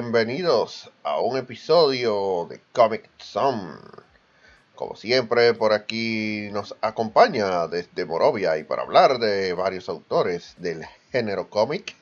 [0.00, 3.74] bienvenidos a un episodio de Comic Zone.
[4.74, 10.86] Como siempre, por aquí nos acompaña desde Morovia y para hablar de varios autores del
[11.12, 11.94] género cómic.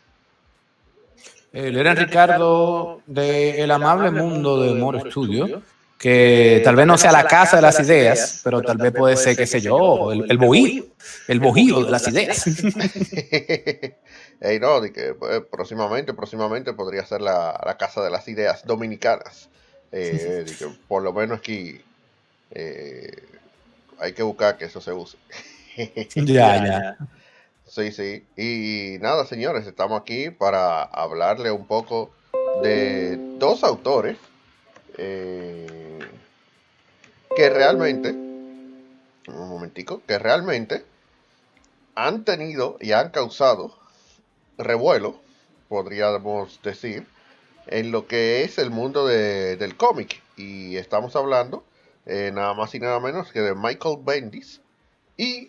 [1.53, 5.61] Él era Ricardo de El Amable Mundo de More Studio,
[5.99, 9.37] que tal vez no sea la casa de las ideas, pero tal vez puede ser,
[9.37, 10.85] qué sé yo, el, el bohío,
[11.27, 12.45] el bohío de las ideas.
[14.41, 18.65] Hey, no, de que pues, próximamente, próximamente podría ser la, la, casa de las ideas
[18.65, 19.49] dominicanas.
[19.91, 21.81] Eh, de que por lo menos aquí
[22.51, 23.11] eh,
[23.99, 25.17] hay que buscar que eso se use.
[26.15, 26.99] ya, ya.
[27.67, 28.27] Sí, sí.
[28.37, 32.11] Y nada, señores, estamos aquí para hablarle un poco
[32.63, 34.17] de dos autores
[34.97, 35.99] eh,
[37.37, 40.85] que realmente, un momentico, que realmente
[41.95, 43.77] han tenido y han causado
[44.59, 45.21] revuelo,
[45.69, 47.07] podríamos decir,
[47.67, 50.21] en lo que es el mundo de, del cómic.
[50.37, 51.65] Y estamos hablando
[52.07, 54.61] eh, nada más y nada menos que de Michael Bendis
[55.17, 55.49] y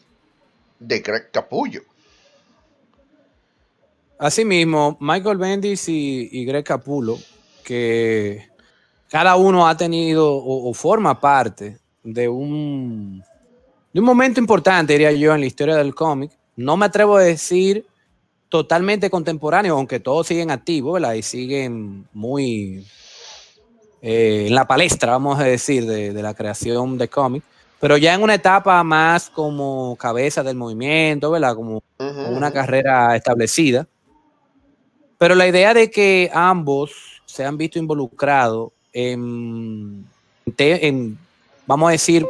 [0.79, 1.81] de Greg Capullo.
[4.17, 7.17] Asimismo, Michael Bendis y, Greg Capullo,
[7.63, 8.49] que
[9.09, 13.23] cada uno ha tenido o, o, forma parte de un,
[13.93, 16.31] de un momento importante, diría yo, en la historia del cómic.
[16.57, 17.85] No me atrevo a decir
[18.49, 21.13] totalmente contemporáneo, aunque todos siguen activos, ¿verdad?
[21.13, 22.85] Y siguen muy
[24.01, 27.45] eh, en la palestra, vamos a decir, de, de la creación de cómics,
[27.79, 31.55] pero ya en una etapa más como cabeza del movimiento, ¿verdad?
[31.55, 32.35] Como uh -huh.
[32.35, 33.87] una carrera establecida.
[35.17, 40.05] Pero la idea de que ambos se han visto involucrados en,
[40.57, 41.17] en,
[41.65, 42.25] vamos a decir,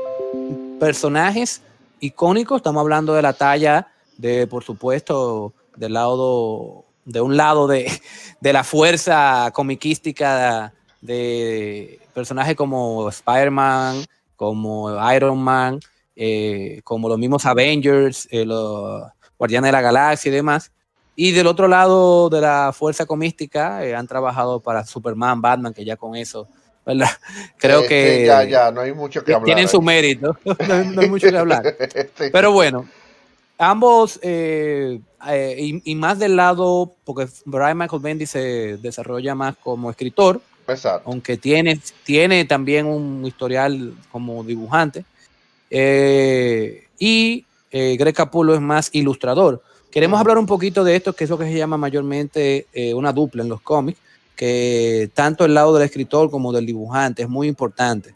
[0.79, 1.61] personajes
[1.99, 3.87] icónicos, estamos hablando de la talla
[4.17, 7.89] de, por supuesto, del lado, de un lado de,
[8.41, 14.03] de la fuerza comiquística de, personajes como Spider-Man,
[14.35, 15.79] como Iron Man,
[16.15, 19.03] eh, como los mismos Avengers, eh, los
[19.37, 20.71] Guardianes de la Galaxia y demás.
[21.15, 25.85] Y del otro lado de la fuerza comística eh, han trabajado para Superman, Batman, que
[25.85, 26.47] ya con eso,
[26.85, 27.09] ¿verdad?
[27.57, 29.45] Creo que sí, ya, ya, no hay mucho que hablar.
[29.45, 31.63] Tienen su mérito, no, no, hay mucho que hablar.
[32.17, 32.25] sí.
[32.31, 32.85] Pero bueno,
[33.59, 39.57] ambos, eh, eh, y, y, más del lado, porque Brian Michael Bendis se desarrolla más
[39.57, 41.09] como escritor, Exacto.
[41.09, 45.03] aunque tiene, tiene también un historial como dibujante,
[45.69, 49.61] eh, y Greg Capullo es más ilustrador.
[49.91, 50.21] Queremos uh -huh.
[50.21, 52.65] hablar un poquito de esto, que es lo que se llama mayormente
[52.95, 53.99] una dupla en los cómics,
[54.35, 58.15] que tanto el lado del escritor como del dibujante es muy importante.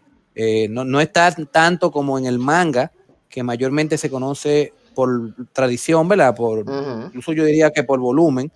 [0.70, 2.92] No, no está tanto como en el manga,
[3.30, 6.36] que mayormente se conoce por tradición, ¿verdad?
[6.36, 7.06] Por, uh -huh.
[7.08, 8.52] Incluso yo diría que por volumen,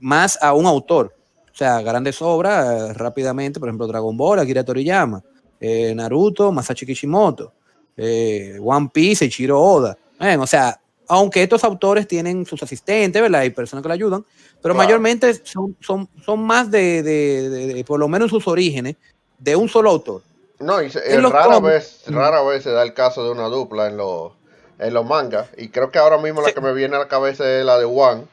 [0.00, 1.14] más a un autor.
[1.52, 5.22] O sea, grandes obras, eh, rápidamente, por ejemplo, Dragon Ball, Akira Toriyama,
[5.60, 7.52] eh, Naruto, Masashi Kishimoto,
[7.96, 9.98] eh, One Piece, Ichiro Oda.
[10.38, 13.40] o sea, aunque estos autores tienen sus asistentes, ¿verdad?
[13.40, 14.24] Hay personas que le ayudan,
[14.62, 18.96] pero mayormente son, son, son más de, de, de, de, por lo menos sus orígenes,
[19.38, 20.22] de un solo autor.
[20.60, 23.96] No, y se, rara, vez, rara vez se da el caso de una dupla en
[23.96, 24.32] los
[24.78, 25.48] en los mangas.
[25.56, 26.48] Y creo que ahora mismo sí.
[26.48, 28.24] la que me viene a la cabeza es la de One,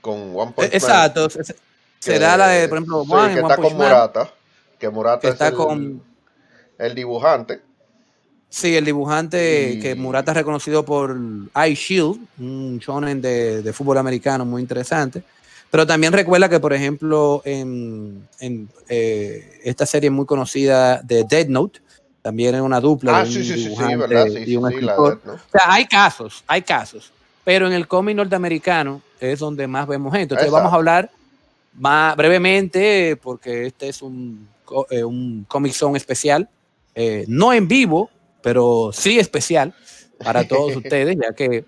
[0.00, 1.28] con One Punch Exacto.
[1.34, 1.46] Man,
[1.98, 3.28] Será la de, por ejemplo, One.
[3.28, 4.32] Sí, que está con Murata.
[4.78, 6.02] Que Murata que está es el, con...
[6.78, 7.60] el dibujante.
[8.48, 9.80] Sí, el dibujante y...
[9.80, 11.16] que Murata es reconocido por
[11.54, 15.22] Eye Shield, un shonen de, de, fútbol americano muy interesante.
[15.70, 21.46] Pero también recuerda que, por ejemplo, en, en eh, esta serie muy conocida de Dead
[21.46, 21.80] Note,
[22.22, 25.20] también es una dupla ah, de un sí, sí, dibujante sí, y un escritor.
[25.24, 25.32] ¿no?
[25.32, 27.12] O sea, hay casos, hay casos.
[27.44, 30.22] Pero en el cómic norteamericano es donde más vemos gente.
[30.22, 30.56] Entonces Exacto.
[30.56, 31.10] vamos a hablar
[31.74, 34.48] más brevemente, porque este es un,
[34.90, 36.48] eh, un Comic Zone especial,
[36.94, 38.10] eh, no en vivo,
[38.40, 39.74] pero sí especial
[40.22, 41.64] para todos ustedes, ya que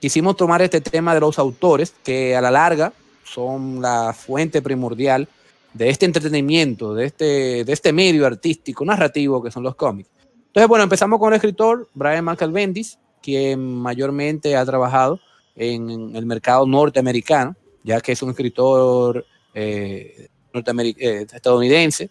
[0.00, 2.92] quisimos tomar este tema de los autores, que a la larga
[3.24, 5.28] son la fuente primordial
[5.72, 10.10] de este entretenimiento, de este, de este medio artístico, narrativo que son los cómics.
[10.46, 15.20] Entonces, bueno, empezamos con el escritor Brian Michael Bendis, quien mayormente ha trabajado
[15.54, 19.24] en el mercado norteamericano, ya que es un escritor
[19.54, 22.10] eh, eh, estadounidense,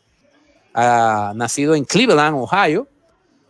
[0.74, 2.88] ha nacido en Cleveland, Ohio,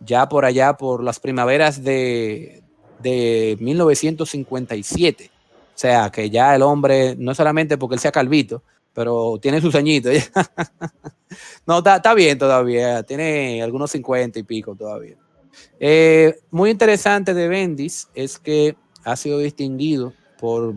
[0.00, 2.62] ya por allá por las primaveras de,
[3.00, 5.30] de 1957.
[5.32, 9.74] O sea, que ya el hombre, no solamente porque él sea calvito, pero tiene sus
[9.74, 10.12] añitos.
[11.66, 15.16] no, está, bien todavía, tiene algunos 50 y pico todavía.
[15.78, 20.74] Eh, muy interesante de Bendis es que ha sido distinguido por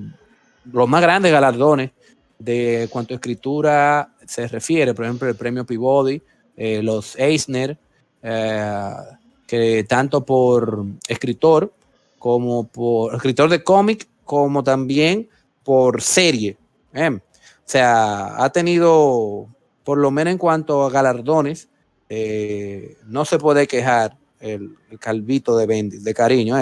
[0.71, 1.91] los más grandes galardones
[2.39, 6.21] de cuanto a escritura se refiere, por ejemplo, el premio Peabody,
[6.55, 7.77] eh, los Eisner,
[8.21, 8.93] eh,
[9.47, 11.71] que tanto por escritor
[12.19, 15.29] como por escritor de cómic, como también
[15.63, 16.57] por serie.
[16.93, 17.19] ¿eh?
[17.65, 19.47] O sea, ha tenido,
[19.83, 21.69] por lo menos en cuanto a galardones,
[23.05, 26.55] no se puede quejar el, calvito de Bendis, de cariño,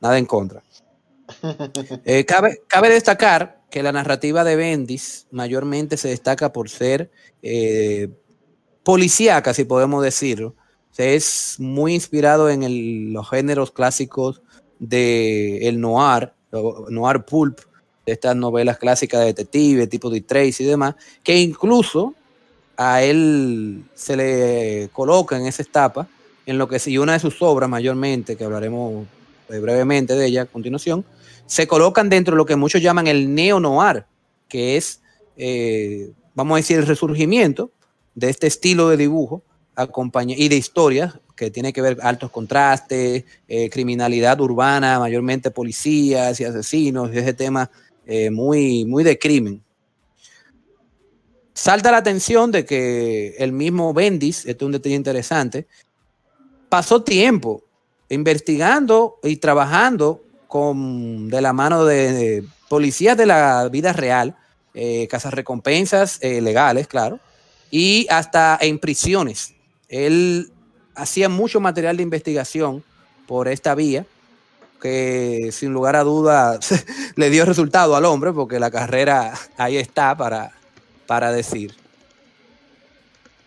[0.00, 0.62] nada en contra.
[2.26, 7.10] cabe, cabe destacar que la narrativa de Bendis mayormente se destaca por ser
[7.42, 8.10] eh,
[8.84, 10.54] policíaca, si podemos decirlo.
[10.98, 14.42] es muy inspirado en los géneros clásicos
[14.78, 16.34] del el noir,
[16.90, 17.60] noir pulp,
[18.04, 22.14] de estas novelas clásicas de detective, tipo de Tracy y demás, que incluso
[22.76, 26.08] a él se le coloca en esa etapa,
[26.46, 29.06] en lo que sí, una de sus obras mayormente, que hablaremos
[29.48, 31.04] eh, brevemente de ella a continuación,
[31.46, 34.04] se colocan dentro de lo que muchos llaman el neo-noir,
[34.48, 35.00] que es,
[35.36, 37.70] eh, vamos a decir, el resurgimiento
[38.14, 39.42] de este estilo de dibujo
[40.26, 46.44] y de historias que tiene que ver altos contrastes, eh, criminalidad urbana, mayormente policías y
[46.44, 47.70] asesinos, ese tema
[48.06, 49.62] eh, muy, muy de crimen.
[51.54, 55.66] Salta la atención de que el mismo Bendis, este es un detalle interesante,
[56.68, 57.62] pasó tiempo
[58.08, 64.36] investigando y trabajando con, de la mano de, policías de la vida real,
[64.74, 67.20] eh, casas recompensas eh, legales, claro,
[67.70, 69.54] y hasta en prisiones.
[69.88, 70.50] Él
[70.94, 72.82] hacía mucho material de investigación
[73.26, 74.06] por esta vía,
[74.82, 76.84] que sin lugar a dudas
[77.16, 80.50] le dio resultado al hombre, porque la carrera ahí está para,
[81.06, 81.76] para decir.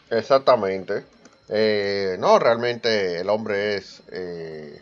[0.09, 1.03] Exactamente.
[1.49, 4.81] Eh, no, realmente el hombre es eh,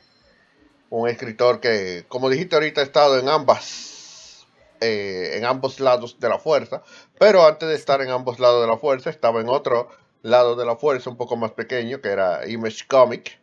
[0.91, 4.45] un escritor que, como dijiste ahorita, ha estado en ambas,
[4.79, 6.83] eh, en ambos lados de la fuerza,
[7.17, 9.89] pero antes de estar en ambos lados de la fuerza, estaba en otro
[10.21, 13.39] lado de la fuerza, un poco más pequeño, que era Image Comic,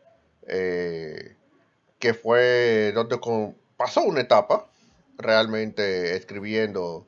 [2.01, 3.21] que fue donde
[3.77, 4.67] pasó una etapa
[5.19, 7.07] realmente escribiendo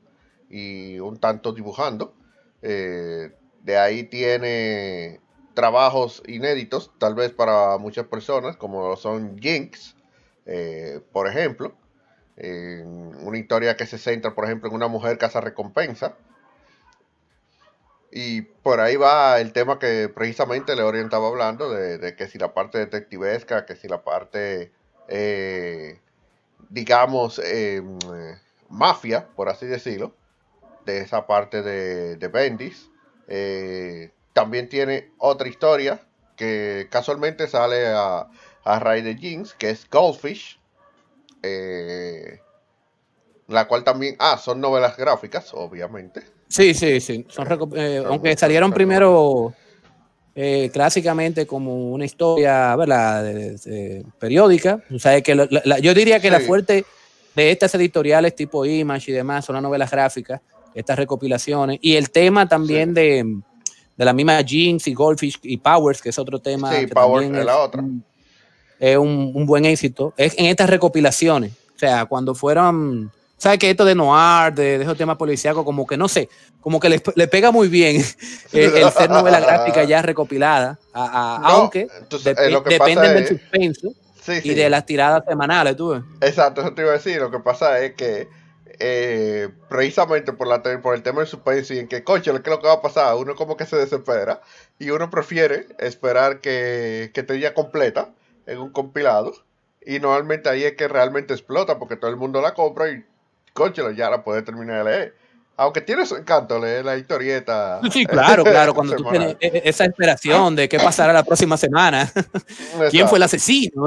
[0.49, 2.15] y un tanto dibujando.
[2.62, 5.21] Eh, de ahí tiene
[5.55, 9.97] trabajos inéditos, tal vez para muchas personas, como son Jinx,
[10.47, 11.75] eh, por ejemplo,
[13.23, 16.16] una historia que se centra, por ejemplo, en una mujer casa recompensa.
[18.14, 22.52] Y por ahí va el tema que precisamente le orientaba hablando, de, que si la
[22.52, 24.71] parte detectivesca, que si la parte,
[25.09, 25.99] eh,
[26.71, 27.99] digamos, em,
[28.68, 30.14] mafia, por así decirlo,
[30.85, 32.90] de esa parte de, de Bendis.
[33.28, 36.00] Eh, también tiene otra historia
[36.37, 38.28] que casualmente sale a,
[38.64, 40.59] a raíz de Jinx, que es Goldfish.
[41.42, 42.40] Eh,
[43.49, 46.23] la cual también, ah, son novelas gráficas, obviamente.
[46.49, 47.26] Sí, sí, sí.
[47.28, 47.47] Son,
[48.06, 49.54] aunque salieron primero
[50.35, 53.25] eh, clásicamente como una historia ¿verdad?
[54.19, 54.83] periódica.
[54.91, 55.49] O que
[55.83, 56.85] yo diría que la fuerte
[57.35, 60.41] de estas editoriales tipo Image y demás son las novelas gráficas,
[60.75, 61.79] estas recopilaciones.
[61.81, 63.25] Y el tema también de,
[63.97, 66.73] de, la misma Jinx y Goldfish y Powers, que es otro tema.
[66.73, 67.85] Sí, Powers es la otra
[68.83, 71.53] es un, buen éxito, es en estas recopilaciones.
[71.53, 75.84] O sea, cuando fueron, ¿sabes que Esto de noir, de, de esos temas policíacos, como
[75.84, 76.28] que no sé,
[76.61, 77.96] como que le, pega muy bien
[78.52, 81.88] el, ser novela gráfica ya recopilada, aunque
[82.66, 83.94] dependen del suspenso
[84.44, 87.20] y de las tiradas semanales, tú Exacto, eso te iba a decir.
[87.20, 88.28] Lo que pasa es que
[88.78, 92.46] eh, precisamente por, la, por el tema del suspenso y en que, coche, ¿qué es
[92.46, 93.16] lo que va a pasar?
[93.16, 94.40] Uno como que se desespera
[94.78, 98.11] y uno prefiere esperar que, que te ya completa
[98.46, 99.32] en un compilado.
[99.84, 103.04] Y normalmente ahí es que realmente explota porque todo el mundo la compra y,
[103.52, 105.16] conchelo, ya la puede terminar de leer.
[105.56, 107.80] Aunque tiene su encanto leer la historieta.
[107.90, 108.75] Sí, claro, claro.
[108.75, 112.11] Cuando tú tienes e, esa esperación de qué pasará la próxima semana.
[112.90, 113.85] ¿Quién fue el asesino?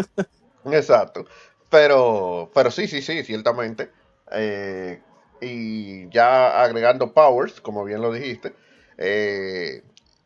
[0.64, 1.24] Exacto.
[1.70, 3.90] Pero, pero sí, sí, sí, ciertamente.
[4.32, 5.00] Eh,
[5.40, 8.54] y ya agregando Powers, como bien lo dijiste,
[8.96, 9.82] eh,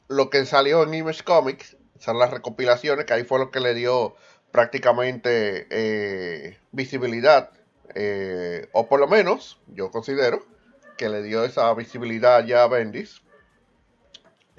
[0.09, 3.75] lo que salió en Image Comics son las recopilaciones, que ahí fue lo que le
[3.75, 4.17] dio
[4.51, 7.51] prácticamente eh, visibilidad,
[7.95, 10.45] eh, o por lo menos yo considero
[10.97, 13.23] que le dio esa visibilidad ya a Bendis,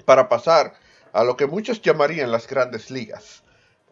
[0.04, 0.74] para pasar
[1.12, 3.42] a lo que muchos llamarían las grandes ligas,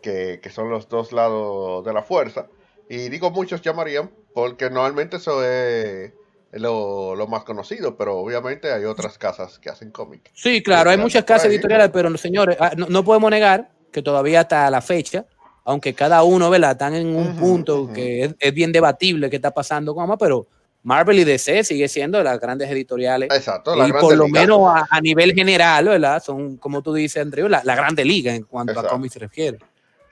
[0.02, 2.48] que, que son los dos lados de la fuerza.
[2.88, 6.12] Y digo muchos llamarían porque normalmente eso es
[6.52, 10.30] lo, más conocido, pero obviamente hay otras casas que hacen cómics.
[10.34, 14.70] Sí, claro, hay muchas casas editoriales, pero señores, ah, no, podemos negar que todavía hasta
[14.70, 15.26] la fecha,
[15.64, 16.72] aunque cada uno, ¿verdad?
[16.72, 20.46] Están en un punto que es, bien debatible qué está pasando, pero
[20.82, 23.30] Marvel y DC sigue siendo las grandes editoriales.
[23.32, 26.22] Exacto, y por lo menos a, nivel general, ¿verdad?
[26.22, 29.58] Son, como tú dices, Andrew, la, grande liga en cuanto a cómics se refiere.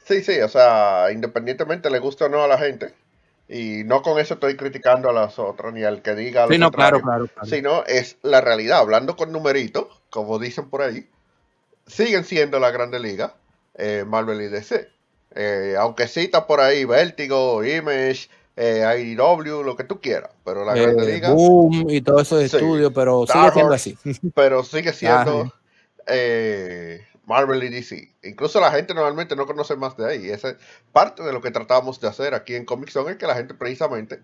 [0.04, 2.94] Sí, sí, o sea, independientemente le guste o no a la gente,
[3.48, 6.46] y no con eso estoy criticando a las otras ni al que diga.
[6.48, 8.78] Sí, no, claro, claro, Sino es la realidad.
[8.78, 11.08] Hablando con numeritos, como dicen por ahí,
[11.86, 13.34] siguen siendo la Grande Liga,
[13.74, 14.88] eh, Marvel y DC.
[15.34, 20.30] Eh, aunque cita por ahí Vértigo, Image, eh, IDW, lo que tú quieras.
[20.44, 21.30] Pero la Grande eh, Liga.
[21.30, 23.98] Boom y todo eso de estudio, pero sigue siendo así.
[24.34, 25.52] Pero sigue siendo.
[26.06, 28.12] Eh, Marvel y DC.
[28.24, 30.30] Incluso la gente normalmente no conoce más de ahí.
[30.30, 30.56] Esa es
[30.92, 33.54] parte de lo que tratamos de hacer aquí en Comic Zone, es que la gente
[33.54, 34.20] precisamente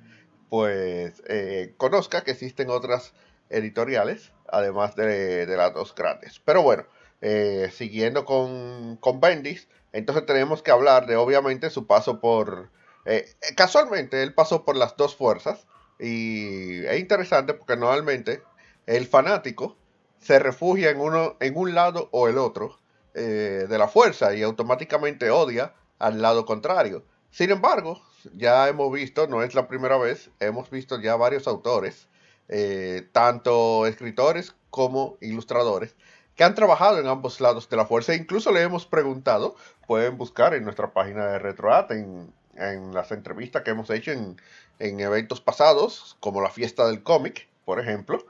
[0.49, 3.15] pues eh, conozca que existen otras
[3.49, 6.41] editoriales, además de, las dos grandes.
[6.45, 6.85] Pero bueno,
[7.21, 12.71] eh, siguiendo con, con Bendis, entonces tenemos que hablar de obviamente su paso por...
[13.05, 15.67] Eh, casualmente él pasó por las dos fuerzas
[15.99, 18.43] y es interesante porque normalmente
[18.87, 19.77] el fanático
[20.19, 22.79] se refugia en, uno, en un lado o el otro
[23.15, 27.05] eh, de la fuerza y automáticamente odia al lado contrario.
[27.31, 28.03] Sin embargo,
[28.35, 32.09] ya hemos visto, no es la primera vez, hemos visto ya varios autores,
[32.49, 35.97] eh, tanto escritores como ilustradores,
[36.37, 38.15] que han trabajado en ambos lados de la fuerza.
[38.15, 43.63] Incluso le hemos preguntado, pueden buscar en nuestra página de RetroAt, en, en las entrevistas
[43.63, 44.37] que hemos hecho en,
[44.79, 48.25] eventos pasados, como la fiesta del cómic, por ejemplo,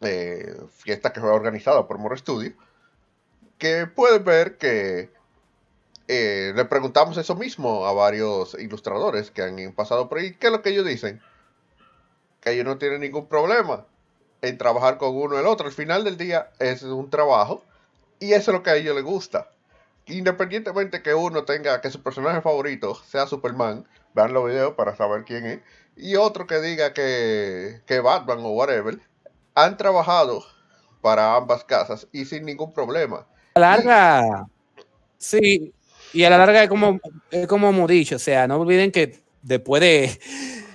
[0.00, 2.54] eh, fiesta que fue organizada por More Studio
[3.58, 5.10] que pueden ver que
[6.08, 10.34] eh, le preguntamos eso mismo a varios ilustradores que han pasado por ahí.
[10.34, 11.22] ¿Qué es lo que ellos dicen?
[12.40, 13.86] Que ellos no tienen ningún problema
[14.48, 15.66] en trabajar con uno el otro.
[15.66, 17.62] Al final del día es un trabajo
[18.20, 19.50] y eso es lo que a ellos les gusta.
[20.06, 25.24] Independientemente que uno tenga, que su personaje favorito sea Superman, vean los videos para saber
[25.24, 25.60] quién es,
[25.96, 28.98] y otro que diga que, que Batman o whatever,
[29.54, 30.44] han trabajado
[31.00, 34.46] para ambas casas y sin ningún problema la larga,
[35.16, 35.72] sí,
[36.12, 36.98] y a la larga es como,
[37.30, 40.18] es como hemos dicho, o sea, no olviden que después de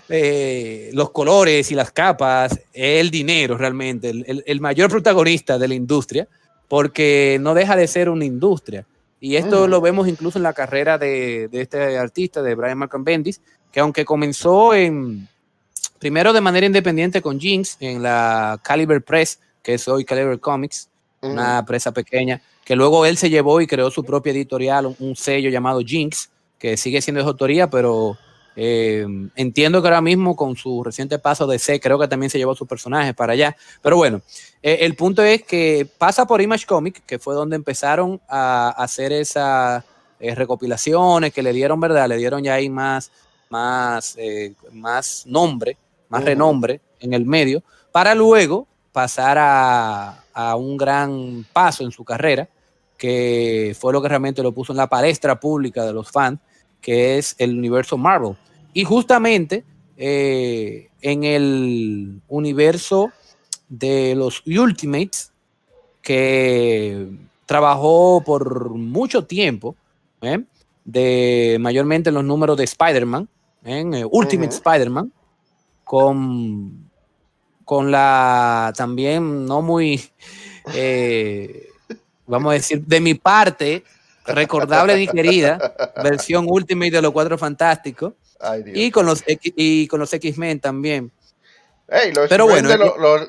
[0.10, 6.28] eh, los colores y las capas, el dinero realmente, el, mayor protagonista de la industria,
[6.68, 8.86] porque no deja de ser una industria.
[9.20, 9.70] Y esto mm.
[9.70, 13.40] lo vemos incluso en la carrera de, este artista, de Brian Malcolm Bendis,
[13.72, 15.28] que aunque comenzó en,
[16.00, 20.90] primero de manera independiente con Jinx, en la Caliber Press, que es hoy Caliber Comics,
[21.22, 25.50] una presa pequeña, que luego él se llevó y creó su propia editorial, un, sello
[25.50, 28.18] llamado Jinx, que sigue siendo de autoría, pero
[28.62, 29.06] eh,
[29.38, 32.54] entiendo que ahora mismo con su reciente paso de C, creo que también se llevó
[32.56, 33.56] sus personajes para allá.
[33.82, 34.22] Pero bueno,
[34.62, 39.14] eh, el punto es que pasa por Image Comic, que fue donde empezaron a hacer
[39.14, 39.86] esas
[40.20, 42.10] eh, recopilaciones que le dieron, ¿verdad?
[42.10, 43.14] Le dieron ya ahí más,
[43.50, 44.18] más,
[44.74, 45.78] más nombre,
[46.10, 47.64] más renombre en el medio,
[47.94, 52.50] para luego pasar a, a un gran paso en su carrera
[52.98, 56.42] que fue lo que realmente lo puso en la palestra pública de los fans,
[56.82, 58.36] que es el universo Marvel.
[58.74, 59.64] Y justamente
[59.98, 63.12] eh, en el universo
[63.68, 65.32] de los Ultimates,
[66.02, 67.08] que
[67.46, 69.76] trabajó por mucho tiempo,
[70.22, 70.44] ¿eh?
[70.86, 73.28] de mayormente en los números de Spider-Man,
[73.64, 74.06] en ¿eh?
[74.10, 75.12] Ultimate Spider-Man,
[75.84, 76.90] con,
[77.66, 80.02] con la también no muy
[82.30, 83.84] vamos a decir, de mi parte,
[84.26, 88.14] recordable y querida, versión Ultimate de los Cuatro Fantásticos.
[88.74, 91.12] Y, con los y con los X-Men también.
[92.30, 92.70] Pero bueno,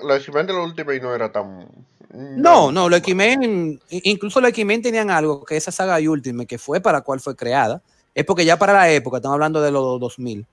[0.03, 1.67] los X-Men de los Ultimate no era tan...
[2.13, 6.81] No, no, los X-Men, incluso los X-Men tenían algo, que esa saga Ultimate, que fue
[6.81, 7.83] para cual fue creada,
[8.15, 10.47] es porque ya para la época, estamos hablando de los 2000,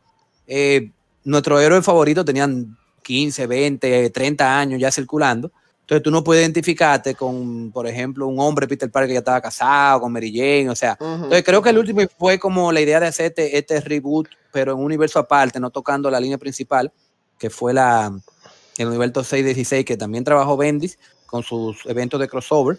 [0.48, 0.92] eh,
[1.24, 5.52] nuestros héroes favoritos tenían 15, 20, 30 años ya circulando,
[5.88, 9.40] entonces tú no puedes identificarte con, por ejemplo, un hombre, Peter Parker, que ya estaba
[9.40, 10.98] casado, con Mary Jane, o sea.
[11.00, 14.74] Entonces creo que el último fue como la idea de hacer este, este, reboot, pero
[14.74, 16.92] en un universo aparte, no tocando la línea principal,
[17.40, 18.12] que fue la,
[18.78, 22.78] el universo 616, que también trabajó Bendis con sus eventos de crossover,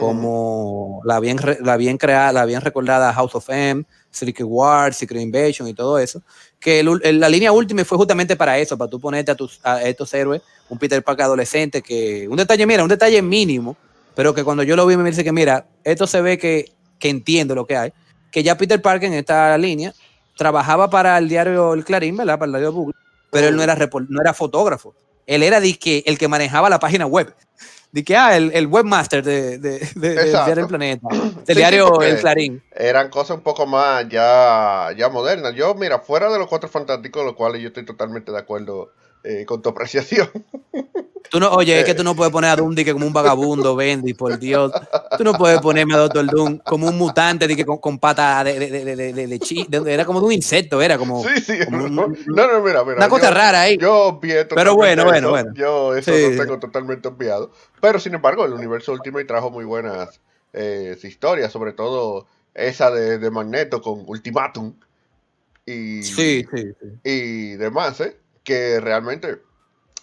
[0.00, 5.22] como la bien, la bien creada, la bien recordada House of M, Secret Wars, Secret
[5.22, 6.20] Invasion y todo eso,
[6.60, 10.42] que la línea última fue justamente para eso, para tú ponerte a, tus, estos héroes,
[10.68, 13.76] un Peter Parker adolescente, que un detalle, mira, un detalle mínimo,
[14.14, 17.08] pero que cuando yo lo vi me dice que, mira, esto se ve que, que
[17.08, 17.92] entiendo lo que hay,
[18.30, 19.94] que ya Peter Parker en esta línea
[20.36, 22.38] trabajaba para el diario El Clarín, ¿verdad?
[22.38, 22.94] Para el diario Google,
[23.30, 24.94] pero él no era, no era fotógrafo,
[25.26, 27.34] él era el que manejaba la página web
[27.92, 31.08] de que, ah, el, webmaster de, de, del diario El Planeta,
[31.46, 32.62] del diario El Clarín.
[32.72, 35.54] Eran cosas un poco más ya, ya modernas.
[35.54, 38.92] Yo, mira, fuera de los cuatro fantásticos, los cuales yo estoy totalmente de acuerdo
[39.24, 40.28] eh, con tu apreciación.
[41.30, 43.76] Tú no, oye, es que tú no puedes poner a Doom que como un vagabundo,
[43.76, 44.72] Bendy, por Dios.
[45.16, 48.42] Tú no puedes ponerme a Doctor Doom como un mutante de que con, con pata
[48.42, 51.22] de, de, de, de, chi, era como de un insecto, era como.
[51.22, 51.64] Sí, sí.
[51.66, 52.96] como no, un- no, no, mira, mira.
[52.96, 53.78] una cosa yo- rara ahí.
[53.78, 55.30] Yo obvié Pero bueno, bueno, eso.
[55.30, 55.52] bueno.
[55.54, 56.34] Yo eso Sí.
[56.34, 57.52] lo tengo totalmente obviado.
[57.80, 60.20] Pero sin embargo, el universo Ultimate trajo muy buenas
[60.52, 64.74] eh, historias, sobre todo esa de, de Magneto con Ultimatum
[65.64, 66.86] y, Sí, sí, sí.
[67.04, 68.16] y demás, ¿eh?
[68.50, 69.40] Que realmente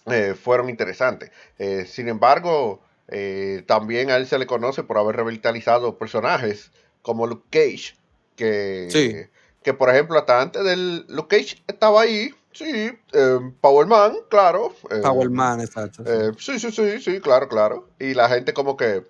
[0.05, 1.31] eh, fueron interesantes.
[1.59, 7.27] Eh, sin embargo, eh, también a él se le conoce por haber revitalizado personajes como
[7.27, 7.97] Luke Cage,
[8.37, 9.15] que, Sí.
[9.63, 14.73] que por ejemplo hasta antes del Luke Cage estaba ahí, sí, eh, Power Man, claro.
[14.91, 16.05] eh, Power Man, exacto.
[16.05, 16.09] sí.
[16.09, 17.89] eh, sí, sí, sí, sí, claro, claro.
[17.99, 19.03] Y la gente como que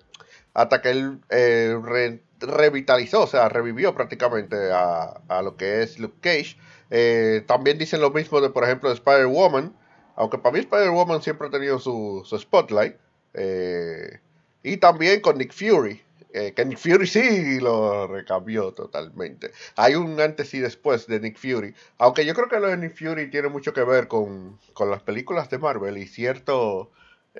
[0.52, 6.16] hasta que él re- revitalizó, o sea, revivió prácticamente a, a lo que es Luke
[6.20, 6.56] Cage.
[6.90, 9.74] Eh, también dicen lo mismo de, por ejemplo, de Spider-Woman,
[10.16, 12.96] aunque para mí Spider-Woman siempre ha tenido su, spotlight.
[13.34, 14.20] Eh,
[14.62, 19.52] y también con Nick Fury, eh, que Nick Fury sí lo recambió totalmente.
[19.76, 22.96] Hay un antes y después de Nick Fury, aunque yo creo que lo de Nick
[22.96, 26.90] Fury tiene mucho que ver con, con las películas de Marvel y cierto...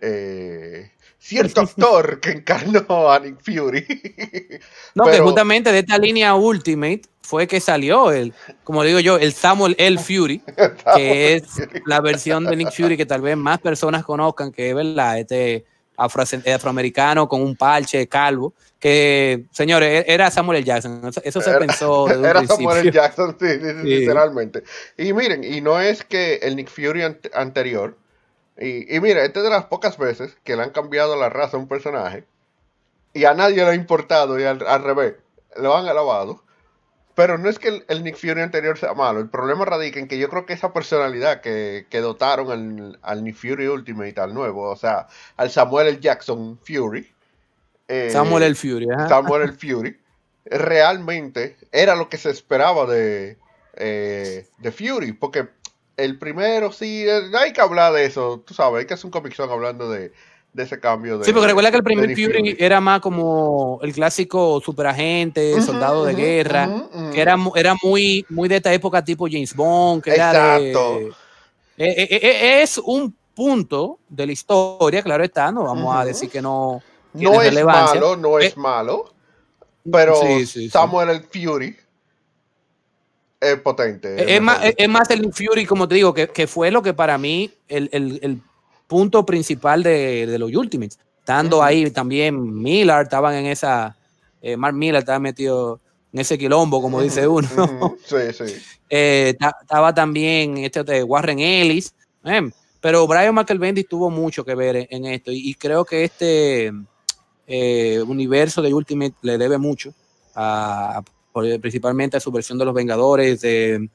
[0.00, 3.86] eh, cierto actor que encarnó a Nick Fury.
[4.94, 8.32] No, que justamente de esta línea Ultimate fue que salió el,
[8.64, 9.98] como digo yo, el Samuel L.
[10.02, 10.42] Fury,
[10.96, 11.44] que es
[11.86, 15.64] la versión de Nick Fury que tal vez más personas conozcan, que es verdad, este
[15.96, 20.64] afro- afroamericano con un parche calvo, que, señores, e- era Samuel L.
[20.66, 21.00] Jackson.
[21.06, 22.80] Eso, eso se Era- pensó desde un Era Samuel L.
[22.82, 23.02] principio.
[23.02, 23.88] Jackson, sí, sí, sí, Sí.
[24.00, 24.62] literalmente.
[24.96, 27.96] Y miren, y no es que el Nick Fury ante- anterior,
[28.58, 31.56] y, y mira, esta es de las pocas veces que le han cambiado la raza
[31.56, 32.24] a un personaje,
[33.14, 35.14] y a nadie le ha importado, y al, al revés,
[35.56, 36.42] lo han alabado.
[37.14, 40.06] Pero no es que el, el Nick Fury anterior sea malo, el problema radica en
[40.06, 44.34] que yo creo que esa personalidad que, que dotaron al, al Nick Fury Ultimate, al
[44.34, 45.98] nuevo, o sea, al Samuel L.
[45.98, 47.12] Jackson Fury.
[47.88, 48.54] eh, Samuel L.
[48.54, 49.08] Fury, ajá.
[49.08, 49.98] Samuel el Fury,
[50.44, 53.36] realmente era lo que se esperaba de,
[53.74, 55.48] eh, de Fury, porque
[55.98, 59.10] el primero sí, eh, hay que hablar de eso, tú sabes, hay que hacer un
[59.10, 60.12] comic Con hablando de,
[60.52, 61.24] de ese cambio de...
[61.24, 66.14] Sí, porque recuerda que el primer Fury era más como el clásico superagente, soldado de
[66.14, 66.70] guerra,
[67.12, 70.98] que era, era muy, muy de esta época tipo James Bond, que era de- Exacto.
[71.76, 76.30] Eh, eh, eh, es un punto de la historia, claro está, no vamos a decir
[76.30, 76.82] que no
[77.12, 78.00] No es relevancia.
[78.00, 79.12] malo, no es malo,
[79.90, 80.70] pero sí, sí, sí.
[80.70, 81.76] Samuel el Fury
[83.40, 84.16] es potente.
[84.20, 86.94] Es, es más, es- más el Fury, como te digo, que, que fue lo que
[86.94, 88.40] para mí el, el- el
[88.86, 90.98] punto principal de, de los Ultimates.
[91.18, 93.96] Estando ahí también Miller, estaban en esa,
[94.40, 95.78] eh, Mark Miller estaba metido
[96.12, 97.48] en ese quilombo, como dice uno.
[98.04, 98.44] Sí, sí.
[98.90, 104.42] Eh, ta- estaba también este de Warren Ellis, eh, pero Brian Michael Bendis tuvo mucho
[104.46, 106.72] que ver en, esto y, y creo que este
[107.46, 109.92] eh, universo de Ultimate le debe mucho,
[110.34, 111.02] a,
[111.60, 113.88] principalmente a su versión de los Vengadores, de,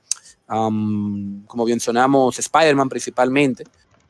[0.49, 3.63] um, como mencionamos, Spider-Man principalmente,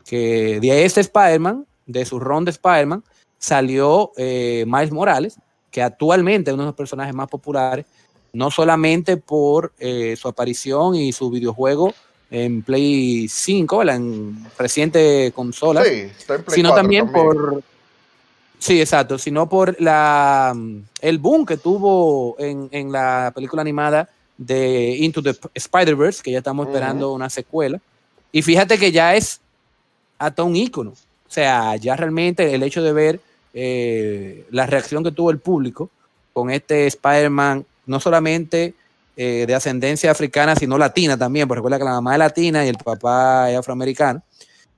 [0.06, 3.04] que de este Spider-Man, de su ron de Spider-Man,
[3.38, 5.38] salió eh, Miles Morales,
[5.72, 7.86] que actualmente es uno de los personajes más populares
[8.34, 11.94] no solamente por eh, su aparición y su videojuego
[12.32, 13.98] en Play 5, ¿verdad?
[13.98, 14.48] en
[15.86, 17.64] Sí, en Play sino 4 también, por...
[18.64, 20.56] Sí, exacto, sino por la,
[21.02, 26.38] el boom que tuvo en, en la película animada de Into the Spider-Verse, que ya
[26.38, 27.82] estamos esperando una secuela.
[28.32, 29.42] Y fíjate que ya es
[30.18, 30.92] hasta un ícono.
[30.92, 30.96] O
[31.28, 33.20] sea, ya realmente el hecho de ver
[33.54, 35.90] eh, la reacción que tuvo el público
[36.32, 38.76] con este Spider-Man, no solamente
[39.18, 42.70] eh, de ascendencia africana, sino latina también, porque recuerda que la mamá es latina y
[42.70, 44.22] el papá es afroamericano.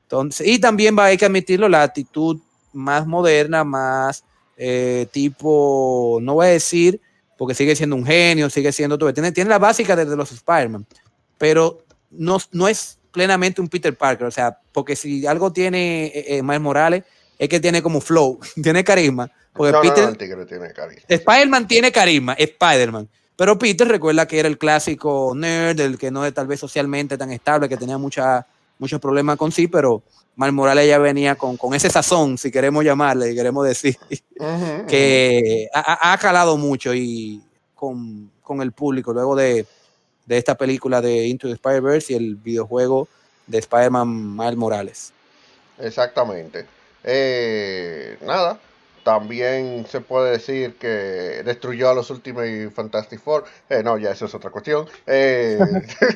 [0.06, 2.40] Entonces, y también va, hay que admitirlo, la actitud
[2.76, 4.24] más moderna, más
[4.58, 7.02] eh, tipo, no voy a decir,
[7.38, 10.86] porque sigue siendo un genio, sigue siendo todo, tiene, tiene la básica desde los Spider-Man,
[11.38, 11.80] pero
[12.12, 16.44] no, no es plenamente un Peter Parker, o sea, porque si algo tiene eh, eh,
[16.44, 17.04] Miles Morales,
[17.38, 21.06] es que tiene como flow, tiene carisma, porque No, no, Peter, no, tigre tiene carisma.
[21.08, 23.10] Spider-Man tiene carisma, Spider-Man.
[23.38, 27.18] Pero Peter recuerda que era el clásico nerd, el que no es tal vez socialmente
[27.18, 28.48] tan estable, que tenía mucha,
[28.80, 30.04] muchos problemas con sí, pero
[30.36, 33.98] Mal Morales ya venía con, con ese sazón, si queremos llamarle, y queremos decir,
[34.88, 37.42] que ha, ha- ha calado mucho y
[37.74, 39.66] con, con el público luego de,
[40.26, 43.08] de esta película de Into the Spider-Verse y el videojuego
[43.48, 45.14] de Spider-Man Miles Morales.
[45.80, 46.66] Exactamente.
[47.04, 48.60] Eh, nada,
[49.06, 53.46] también se puede decir que destruyó a los Ultimate Fantastic Four.
[53.70, 54.88] Eh, no, ya eso es otra cuestión.
[55.06, 55.60] Eh,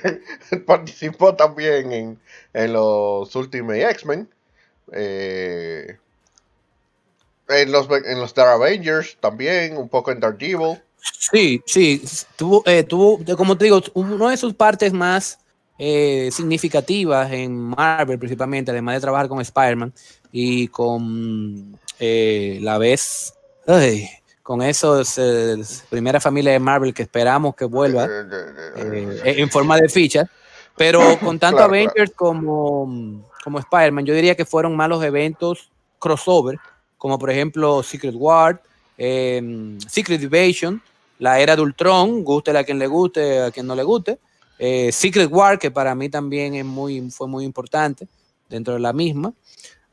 [0.65, 2.19] participó también en,
[2.52, 4.28] en los Ultimate X-Men.
[4.91, 5.97] Eh,
[7.47, 10.82] en los, en los Dark Avengers también, un poco en Dark Evil.
[10.99, 12.04] Sí, sí,
[12.36, 15.38] tuvo, eh, tuvo, como te digo, una de sus partes más
[15.78, 19.93] significativas en Marvel principalmente, además de trabajar con Spider-Man
[20.32, 23.33] y con eh, la vez,
[24.41, 25.19] con esos
[25.89, 28.07] primera familia de Marvel que esperamos que vuelva
[28.75, 30.29] en forma de ficha,
[30.75, 36.57] pero con tanto Avengers como, como Spider-Man, yo diría que fueron malos eventos crossover,
[36.97, 38.62] como por ejemplo Secret War,
[38.97, 40.81] Secret Invasion,
[41.19, 44.19] la era de Ultron, guste a quien le guste, a quien no le guste.
[44.57, 48.07] Eh, Secret War, que para mí también es muy, fue muy importante
[48.49, 49.33] dentro de la misma.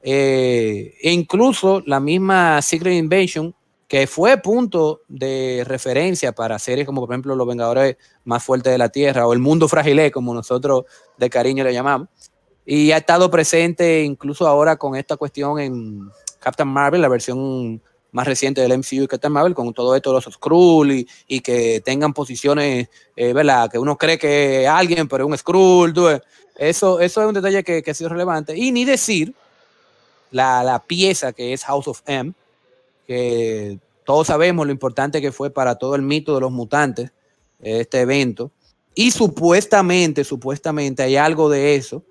[0.09, 3.53] Eh, e incluso la misma Secret Invasion,
[3.89, 8.79] que fue punto de referencia para series como por ejemplo Los Vengadores más fuertes de
[8.79, 10.85] la Tierra o El Mundo Fragile, como nosotros
[11.19, 12.07] de cariño le llamamos.
[12.65, 18.29] Y ha estado presente incluso ahora con esta cuestión en Captain Marvel, la versión más
[18.29, 22.13] reciente del MCU y Captain Marvel, con todo esto de los Skrull y, que tengan
[22.13, 23.69] posiciones, eh, ¿verdad?
[23.69, 25.93] Que uno cree que alguien, pero es un Skrull,
[26.55, 28.57] Eso, eso es un detalle que, ha sido relevante.
[28.57, 29.35] Y ni decir
[30.31, 32.33] la, pieza que es House of M,
[33.07, 37.11] que todos sabemos lo importante que fue para todo el mito de los mutantes
[37.61, 38.51] este evento.
[38.95, 42.03] Y supuestamente, supuestamente hay algo de eso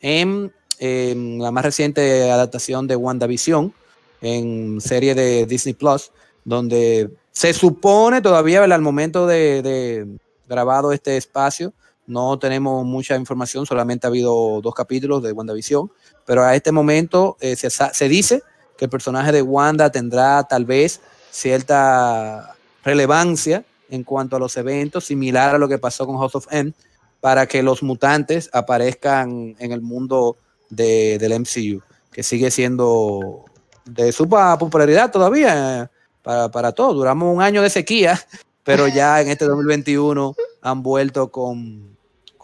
[0.00, 3.72] en, la más reciente adaptación de WandaVision,
[4.20, 6.10] en serie de Disney Plus,
[6.44, 10.06] donde se supone todavía al momento de,
[10.48, 11.72] grabado este espacio,
[12.06, 15.90] no tenemos mucha información, solamente ha habido dos capítulos de WandaVision,
[16.26, 18.42] pero a este momento eh, se, dice
[18.76, 25.04] que el personaje de Wanda tendrá tal vez cierta relevancia en cuanto a los eventos,
[25.06, 26.72] similar a lo que pasó con House of M,
[27.20, 30.36] para que los mutantes aparezcan en el mundo
[30.68, 33.44] del MCU, que sigue siendo
[33.84, 35.90] de su popularidad todavía
[36.22, 36.92] para, para todo.
[36.94, 38.20] Duramos un año de sequía,
[38.62, 41.93] pero ya en este 2021 han vuelto con,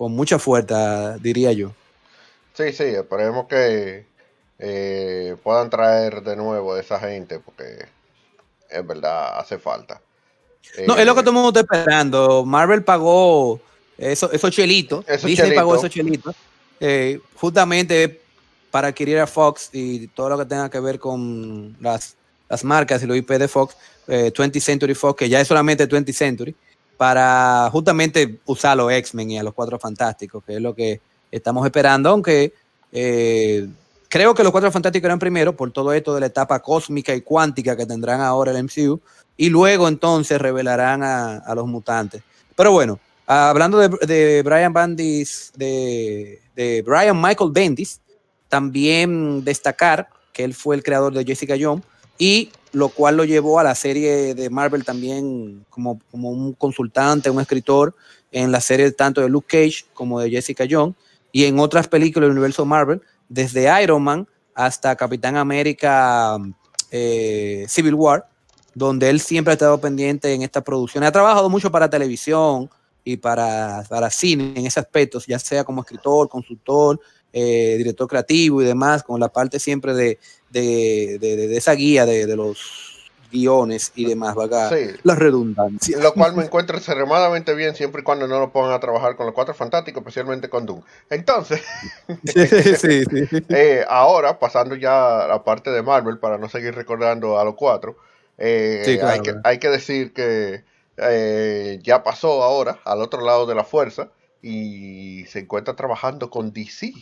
[0.09, 1.73] mucha fuerza, diría yo.
[2.55, 4.07] Sí, sí, esperemos que
[4.59, 7.87] eh, puedan traer de nuevo a esa gente, porque
[8.71, 10.01] en verdad hace falta.
[10.87, 12.45] No, es lo que todo el mundo está esperando.
[12.45, 13.61] Marvel pagó
[13.97, 15.05] esos, esos chelitos.
[15.25, 16.35] Disney pagó esos chelitos.
[16.79, 18.21] Eh, justamente
[18.71, 22.17] para adquirir a Fox y todo lo que tenga que ver con las,
[22.63, 26.13] marcas y los IP de Fox, 20th eh, Century Fox, que ya es solamente 20th
[26.13, 26.55] Century,
[27.01, 31.01] para justamente usar a los X-Men y a los Cuatro Fantásticos, que es lo que
[31.31, 32.53] estamos esperando, aunque
[32.93, 33.67] eh,
[34.07, 37.23] creo que los Cuatro Fantásticos eran primero por todo esto de la etapa cósmica y
[37.23, 39.01] cuántica que tendrán ahora el MCU,
[39.39, 42.23] y luego entonces revelarán a, los mutantes.
[42.55, 47.99] Pero bueno, hablando de, Brian Bandis, de, de Brian Michael Bendis,
[48.51, 51.83] también destacar que él fue el creador de Jessica Jones
[52.19, 57.31] y lo cual lo llevó a la serie de Marvel también como, como un consultante,
[57.31, 57.95] un escritor
[58.33, 60.95] en la serie tanto de Luke Cage como de Jessica Jones
[61.33, 66.37] y en otras películas del universo Marvel, desde Iron Man hasta Capitán América
[66.91, 68.29] eh, Civil War,
[68.75, 71.05] donde él siempre ha estado pendiente en esta producción.
[71.05, 72.71] Ha trabajado mucho para televisión
[73.05, 77.01] y para, para cine en ese aspecto, ya sea como escritor, consultor,
[77.33, 80.19] eh, director creativo y demás, con la parte siempre de,
[80.51, 84.71] de, esa guía de, los guiones y demás, vaga
[85.05, 85.99] la redundancia.
[85.99, 89.27] Lo cual me encuentra extremadamente bien siempre y cuando no lo pongan a trabajar con
[89.27, 90.83] los cuatro fantásticos, especialmente con Doom.
[91.09, 91.63] Entonces,
[93.49, 97.55] eh, ahora pasando ya a la parte de Marvel, para no seguir recordando a los
[97.55, 97.97] cuatro,
[98.39, 100.65] eh, hay, que, hay, que, decir que
[101.83, 104.09] ya pasó ahora al otro lado de la fuerza
[104.43, 106.93] y se encuentra trabajando con DC.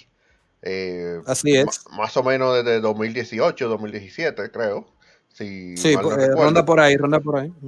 [0.63, 1.85] Eh, Así es.
[1.91, 4.89] Más o menos desde 2018, 2017, creo.
[5.33, 5.97] sí, eh,
[6.35, 7.53] ronda por ahí, ronda por ahí.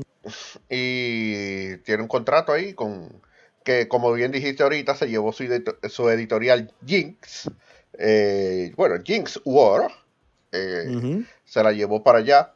[0.68, 3.08] Y tiene un contrato ahí con
[3.64, 5.44] que, como bien dijiste ahorita, se llevó su,
[6.10, 7.50] editorial Jinx.
[7.94, 9.90] Eh, bueno, Jinx War.
[10.52, 12.52] Se la llevó para allá.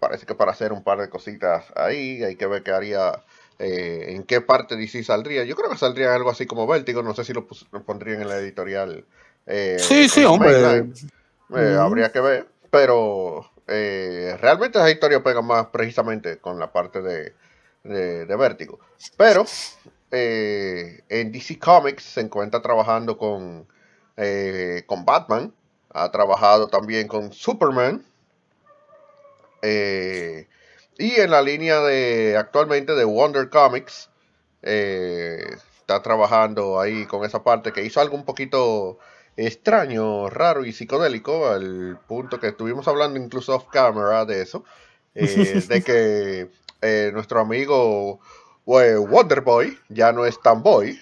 [0.00, 2.24] parece que para hacer un par de cositas ahí.
[2.24, 3.22] Hay que ver qué haría.
[3.58, 5.44] en qué parte DC saldría.
[5.44, 7.02] Yo creo que saldría algo así como Vértigo.
[7.02, 9.04] No sé si lo, lo pondrían en la editorial
[9.46, 10.86] eh, sí, sí, hombre.
[11.54, 17.02] Eh, habría que ver, pero eh, realmente esa historia pega más precisamente con la parte
[17.02, 17.34] de,
[17.84, 18.78] de, Vértigo.
[19.16, 19.44] Pero
[20.10, 23.66] en DC Comics se encuentra trabajando con,
[24.86, 25.52] con Batman,
[25.92, 28.04] ha trabajado también con Superman,
[29.62, 30.48] Eh,
[30.98, 34.10] y en la línea de actualmente de Wonder Comics,
[34.62, 38.98] eh, está trabajando ahí con esa parte que hizo algo un poquito
[39.36, 44.64] extraño, raro y psicodélico, al punto que estuvimos hablando incluso off camera de eso,
[45.14, 46.50] eh, de que
[46.82, 48.20] eh, nuestro amigo
[48.64, 50.98] Wonderboy ya no es tan boy.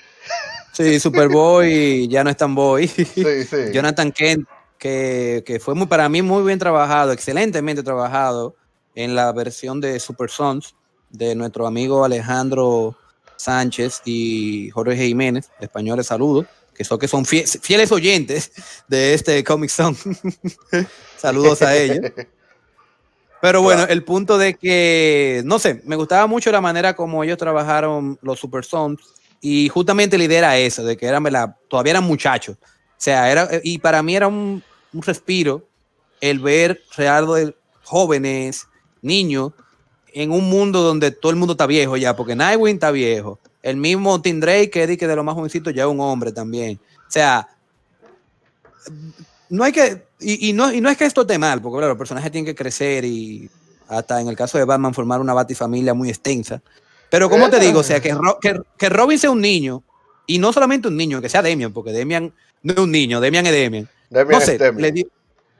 [0.73, 2.89] Sí, Superboy ya no es tan boy.
[2.89, 3.05] Sí,
[3.45, 3.73] sí.
[3.73, 8.55] Jonathan Kent, que, que, fue muy, para mí muy bien trabajado, excelentemente trabajado
[8.95, 10.75] en la versión de Super Sons
[11.11, 12.97] de nuestro amigo Alejandro
[13.37, 16.47] Sánchez y Jorge Jiménez, españoles saludos,
[16.81, 18.53] que son, que son fieles oyentes
[18.89, 19.95] de este Comic Song.
[21.19, 22.11] saludos a ellos.
[23.43, 27.37] Pero bueno, el punto de que, no sé, me gustaba mucho la manera como ellos
[27.37, 28.99] trabajaron los Super Sons
[29.43, 31.23] y justamente la idea era esa, de que eran,
[31.69, 32.57] todavía eran muchachos.
[32.63, 34.63] O sea, era, y para mí era un,
[34.95, 35.69] un respiro
[36.23, 38.69] el ver real de jóvenes,
[39.03, 39.53] niños,
[40.15, 43.39] en un mundo donde todo el mundo está viejo ya, porque Nightwing está viejo.
[43.63, 46.81] El mismo Tim Drake, que es de los más jovencitos, ya es un hombre también.
[46.97, 47.49] O sea,
[49.49, 51.99] no hay que, y, no, y no es que esto esté mal, porque claro, los
[51.99, 53.51] personajes tienen que crecer y
[53.89, 56.63] hasta en el caso de Batman formar una batifamilia muy extensa.
[57.11, 58.17] Pero como te digo, o sea, que,
[58.79, 59.83] que, Robin sea un niño,
[60.27, 63.47] y no solamente un niño, que sea Demian, porque Demian no es un niño, Demian
[63.47, 63.89] es Demian.
[64.11, 65.07] no sé, le, dio,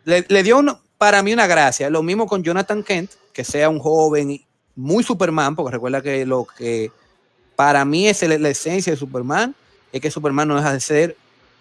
[0.05, 1.91] le, dio para mí una gracia.
[1.91, 4.41] Lo mismo con Jonathan Kent, que sea un joven
[4.77, 6.93] muy Superman, porque recuerda que lo que
[7.61, 9.55] para mí es la, esencia de Superman,
[9.93, 11.15] es que Superman no deja de ser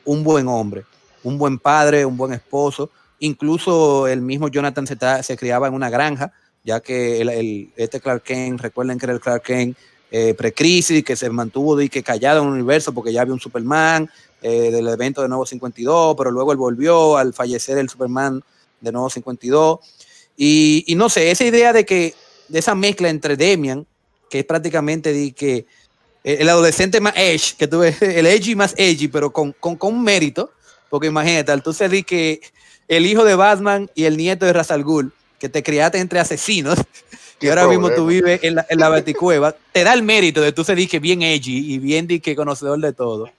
[0.05, 0.85] un buen hombre,
[1.23, 2.89] un buen padre, un buen esposo.
[3.19, 6.31] Incluso el mismo Jonathan se, se criaba en una granja,
[6.63, 9.77] ya que el, este Clark Kent, recuerden que era el Clark Kent
[10.09, 13.41] eh, pre-crisis, que se mantuvo y que callado en el universo porque ya había un
[13.41, 14.09] Superman
[14.41, 18.41] eh, del evento de Nuevo 52, pero luego él volvió al fallecer el Superman
[18.79, 19.79] de Nuevo 52.
[20.37, 22.15] Y, y no sé, esa idea de que
[22.47, 23.85] de esa mezcla entre Demian,
[24.29, 25.65] que es prácticamente de que
[26.39, 30.51] el adolescente más edge, que tuve el edgy más edgy, pero con, con, con mérito,
[30.89, 32.41] porque imagínate, entonces di que
[32.87, 36.19] el hijo de Batman y el nieto de Ra's al Ghul, que te criaste entre
[36.19, 36.79] asesinos,
[37.41, 40.51] y ahora mismo tú vives en la, en la Baticueva, te da el mérito de
[40.51, 43.31] tú se que bien edgy y bien di que conocedor de todo.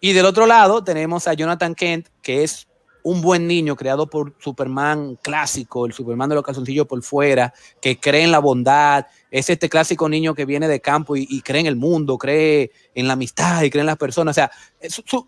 [0.00, 2.66] Y del otro lado tenemos a Jonathan Kent, que es
[3.02, 7.98] un buen niño creado por Superman clásico, el Superman de los calzoncillos por fuera, que
[7.98, 11.66] cree en la bondad, es este clásico niño que viene de campo y, cree en
[11.66, 14.50] el mundo, cree en la amistad y cree en las personas, o sea,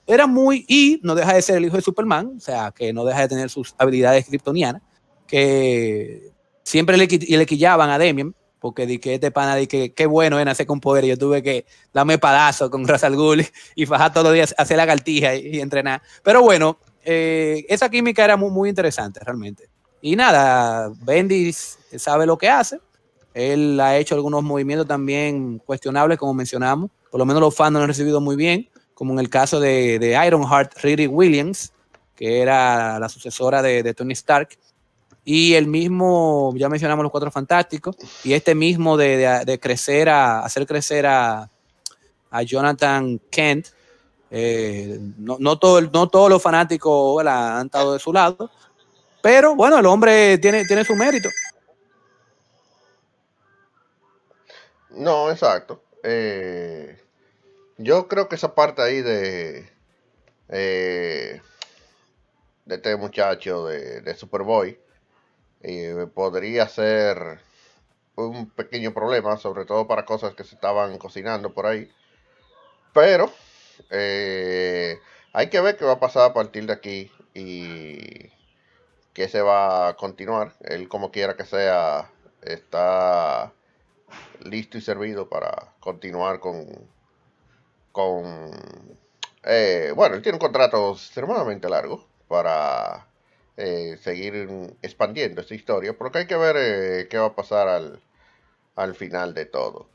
[0.06, 3.04] era muy, y no deja de ser el hijo de Superman, o sea, que no
[3.04, 4.82] deja de tener sus habilidades kryptonianas,
[5.26, 6.32] que
[6.62, 10.38] siempre le, le quillaban a Demian, porque di que este pana di que qué bueno
[10.38, 13.16] es nacer con poder yo tuve que darme padazo con Ra's al
[13.74, 16.00] y fajar todos los días, hacer la galtija y, y entrenar.
[16.22, 19.68] Pero bueno, eh, esa química era muy, interesante realmente.
[20.00, 22.80] Y nada, Bendis sabe lo que hace.
[23.34, 26.90] Él ha hecho algunos movimientos también cuestionables, como mencionamos.
[27.10, 29.60] Por lo menos los fans no lo han recibido muy bien, como en el caso
[29.60, 31.72] de, Ironheart, Riri Williams,
[32.14, 34.58] que era la sucesora de, Tony Stark.
[35.24, 40.66] Y el mismo, ya mencionamos los Cuatro Fantásticos, y este mismo de, crecer a, hacer
[40.66, 41.48] crecer a
[42.44, 43.68] Jonathan Kent,
[44.34, 48.50] eh, no, no, todo, no todos los fanáticos han estado de su lado,
[49.20, 51.28] pero bueno, el hombre tiene, tiene su mérito.
[54.88, 55.82] No, exacto.
[56.02, 56.98] Eh,
[57.76, 59.70] yo creo que esa parte ahí de,
[60.48, 61.42] eh,
[62.64, 64.80] de este muchacho de, de Superboy
[66.14, 67.38] podría ser
[68.14, 71.92] un pequeño problema, sobre todo para cosas que se estaban cocinando por ahí.
[72.94, 73.30] Pero
[73.90, 74.98] eh,
[75.32, 78.30] hay que ver qué va a pasar a partir de aquí y
[79.14, 80.54] qué se va a continuar.
[80.60, 82.10] Él, como quiera que sea,
[82.42, 83.52] está
[84.44, 86.66] listo y servido para continuar con.
[87.92, 88.50] con
[89.44, 93.06] eh, bueno, él tiene un contrato extremadamente largo para
[93.56, 94.48] eh, seguir
[94.82, 98.02] expandiendo esta historia, porque hay que ver qué va a pasar al,
[98.76, 99.88] al final de todo.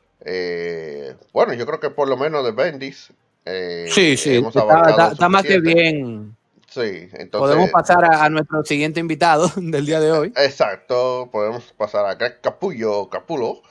[1.34, 3.12] bueno, yo creo que por lo menos de Bendis
[3.50, 6.36] eh, sí, sí, está, más que bien.
[6.68, 6.82] Sí,
[7.14, 10.34] entonces, podemos pasar a, nuestro siguiente invitado del día de hoy.
[10.36, 13.62] Exacto, podemos pasar a Greg Capullo, Capulo.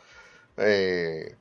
[0.57, 1.35] Eh,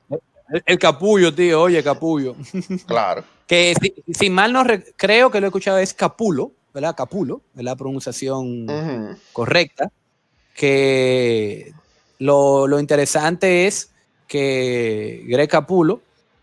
[0.66, 2.36] el, Capullo, tío, oye, Capullo.
[2.86, 3.24] Claro.
[3.46, 3.74] que
[4.12, 4.64] si, mal no
[4.96, 6.94] creo que lo he escuchado es Capulo, ¿verdad?
[6.94, 8.66] Capulo, es la pronunciación
[9.32, 9.90] correcta.
[10.54, 11.72] Que
[12.18, 13.90] lo, lo interesante es
[14.28, 16.00] que Greg Capulo,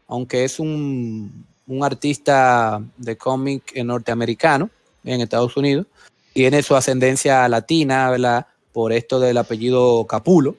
[0.07, 4.69] aunque es un un artista de cómic norteamericano
[5.03, 5.85] en Estados Unidos.
[6.33, 8.47] Tiene su ascendencia latina, ¿verdad?
[8.73, 10.57] por esto del apellido Capulo.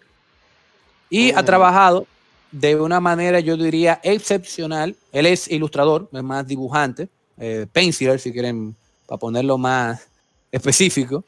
[1.11, 2.07] Y ha trabajado
[2.51, 4.97] de una manera, yo diría, excepcional.
[5.13, 8.75] Él es ilustrador, es más dibujante, eh, penciler, si quieren,
[9.07, 10.09] para ponerlo más
[10.53, 11.25] específico.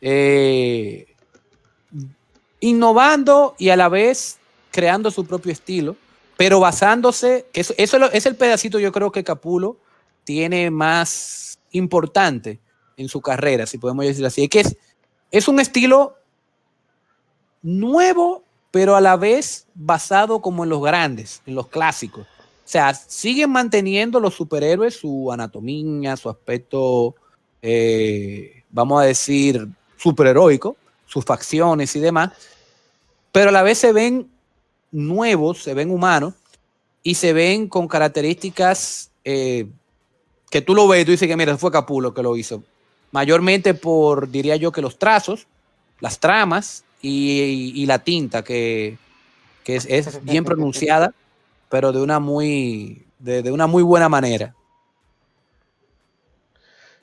[0.00, 1.06] Eh,
[2.60, 4.38] innovando y a la vez
[4.70, 5.96] creando su propio estilo,
[6.36, 9.78] pero basándose, eso, eso es el pedacito yo creo que Capulo
[10.24, 12.60] tiene más importante
[12.96, 14.76] en su carrera, si podemos decir así, es que es,
[15.30, 16.16] es un estilo
[17.62, 22.26] nuevo, pero a la vez basado como en los grandes, en los clásicos.
[22.64, 27.14] O sea, siguen manteniendo los superhéroes su anatomía, su aspecto,
[27.62, 32.30] eh, vamos a decir, superheroico, sus facciones y demás,
[33.32, 34.28] pero a la vez se ven
[34.94, 36.34] nuevos, se ven humanos
[37.02, 39.66] y se ven con características eh,
[40.50, 42.62] que tú lo ves y tú dices que mira, fue Capulo que lo hizo.
[43.10, 45.46] Mayormente por, diría yo, que los trazos,
[46.00, 48.96] las tramas y, la tinta, que,
[49.66, 51.12] es, bien pronunciada,
[51.68, 54.54] pero de una muy, de, una muy buena manera.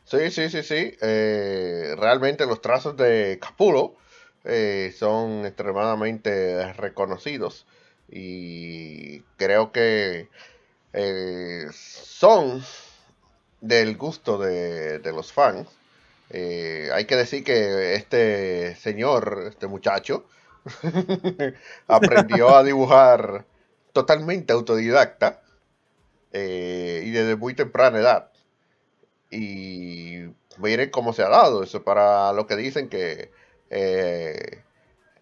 [0.06, 0.95] Sí, sí, sí, sí.
[1.01, 3.95] Eh, realmente los trazos de Capulo
[4.43, 7.65] eh, son extremadamente reconocidos
[8.12, 10.30] y creo que
[10.93, 12.63] eh, son
[13.62, 15.67] del gusto de, los fans.
[16.30, 20.26] Eh, hay que decir que este señor, este muchacho,
[21.88, 23.45] aprendió a dibujar
[23.93, 25.41] totalmente autodidacta
[26.34, 28.32] y desde muy temprana edad.
[29.30, 30.26] Y
[30.58, 33.32] miren cómo se ha dado eso para lo que dicen que
[33.71, 34.63] eh,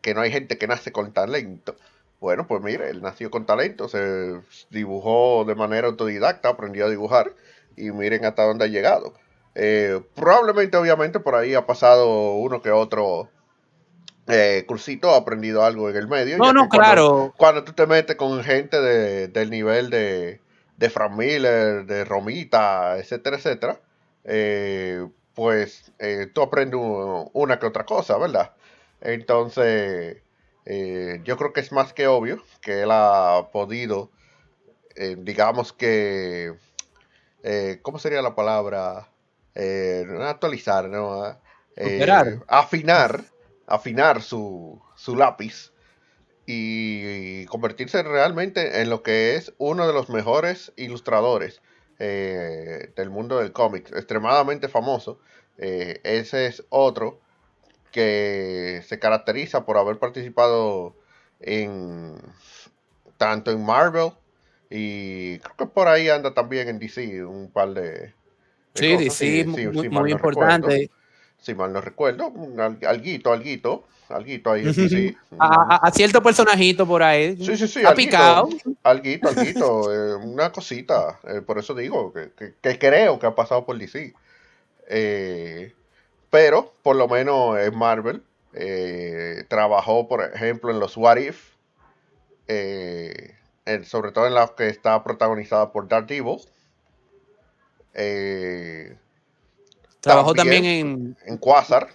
[0.01, 1.75] que no hay gente que nace con talento.
[2.19, 7.33] Bueno, pues mire, él nació con talento, se dibujó de manera autodidacta, aprendió a dibujar
[7.77, 9.13] y miren hasta dónde ha llegado.
[9.55, 13.29] Eh, probablemente, obviamente, por ahí ha pasado uno que otro
[14.27, 16.37] eh, cursito, ha aprendido algo en el medio.
[16.37, 17.33] No, no, claro.
[17.35, 20.39] Cuando, tú te metes con gente del nivel de,
[20.77, 23.79] de Frank Miller, de Romita, etcétera, etcétera,
[24.25, 26.79] eh, pues eh, tú aprendes
[27.33, 28.53] una que otra cosa, ¿verdad?
[29.01, 30.17] Entonces,
[30.69, 34.11] eh, yo creo que es más que obvio que él ha podido,
[34.95, 36.53] eh, digamos que,
[37.81, 39.09] ¿cómo sería la palabra?
[40.21, 41.37] actualizar, ¿no?
[42.47, 43.25] afinar,
[43.67, 45.73] afinar su, su lápiz
[46.45, 51.61] y convertirse realmente en lo que es uno de los mejores ilustradores
[51.99, 55.19] eh, del mundo del cómic, extremadamente famoso.
[55.57, 57.19] Eh, ese es otro
[57.91, 60.95] que se caracteriza por haber participado
[61.39, 62.15] en
[63.17, 64.11] tanto en Marvel
[64.69, 68.13] y creo que por ahí anda también en DC un par de,
[68.75, 70.89] sí, DC muy, importante
[71.37, 72.31] si mal no recuerdo
[72.85, 75.15] alguito alguito alguito ahí sí.
[75.39, 77.37] a, cierto personajito por ahí.
[77.37, 77.85] Sí, sí, sí.
[77.85, 78.49] Ha picado.
[78.83, 79.93] Alguito, alguito.
[79.93, 81.19] Eh, una cosita.
[81.23, 84.13] Eh, por eso digo que, creo que ha pasado por DC.
[84.89, 85.73] Eh,
[86.29, 88.23] pero, por lo menos en Marvel,
[89.47, 91.53] trabajó, por ejemplo, en los What If.
[93.83, 96.39] sobre todo en la que está protagonizada por Daredevil.
[100.01, 101.89] Trabajó también, en, en Quasar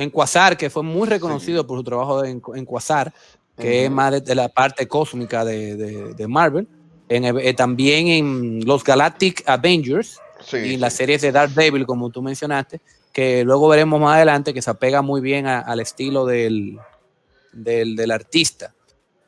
[0.00, 3.12] en Quasar, que fue muy reconocido por su trabajo en, en Quasar,
[3.56, 6.66] que es más de, la parte cósmica de, Marvel.
[7.08, 10.18] En, eh, también en los Galactic Avengers
[10.52, 12.80] y las series de Dark Devil, como tú mencionaste,
[13.12, 16.78] que luego veremos más adelante, que se apega muy bien al estilo del,
[17.52, 18.74] del, artista.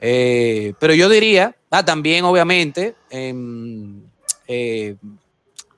[0.01, 4.97] Eh, pero yo diría, ah, también obviamente, eh,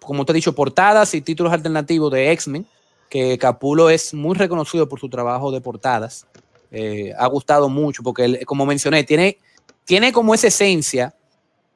[0.01, 2.67] como te he dicho, portadas y títulos alternativos de X-Men,
[3.09, 6.27] que Capulo es muy reconocido por su trabajo de portadas.
[6.71, 9.39] Eh, ha gustado mucho porque, como mencioné, tiene,
[9.85, 11.15] tiene como esa esencia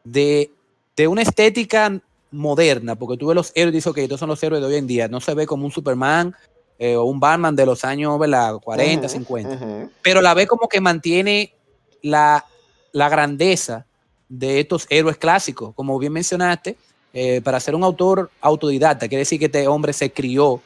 [0.02, 0.50] de,
[1.06, 2.00] una estética
[2.30, 4.76] moderna, porque tú ves los héroes y dices, ok, estos son los héroes de hoy
[4.76, 6.34] en día, no se ve como un Superman
[6.78, 8.18] eh, o un Batman de los años
[8.62, 11.52] 40, 50, pero la ve como que mantiene
[12.02, 12.44] la,
[12.92, 13.86] grandeza
[14.28, 16.76] de estos héroes clásicos, como bien mencionaste,
[17.14, 20.60] eh, para ser un autor autodidacta, quiere decir que este hombre se crió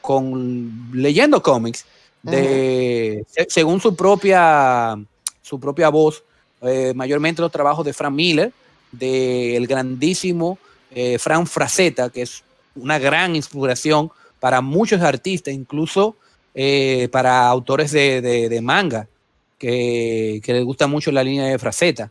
[0.00, 1.84] con leyendo cómics
[2.22, 4.98] de, según su propia,
[5.42, 6.22] su propia voz,
[6.62, 8.52] eh, mayormente los trabajos de Frank Miller,
[8.92, 10.58] del grandísimo
[10.90, 12.42] eh, Frank Frazetta, que es
[12.74, 16.16] una gran inspiración para muchos artistas, incluso
[16.54, 19.06] eh, para autores de, manga,
[19.58, 22.10] que, les gusta mucho la línea de Frazetta.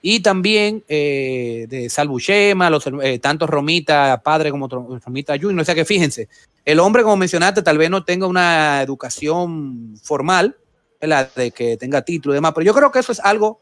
[0.00, 2.84] Y también de Salvo los,
[3.22, 5.62] tanto Romita padre como Romita Junior.
[5.62, 6.28] O sea que fíjense,
[6.64, 10.56] el hombre, como mencionaste, tal vez no tenga una educación formal,
[11.00, 11.30] ¿verdad?
[11.34, 13.60] de que tenga título y demás, pero yo creo que eso es algo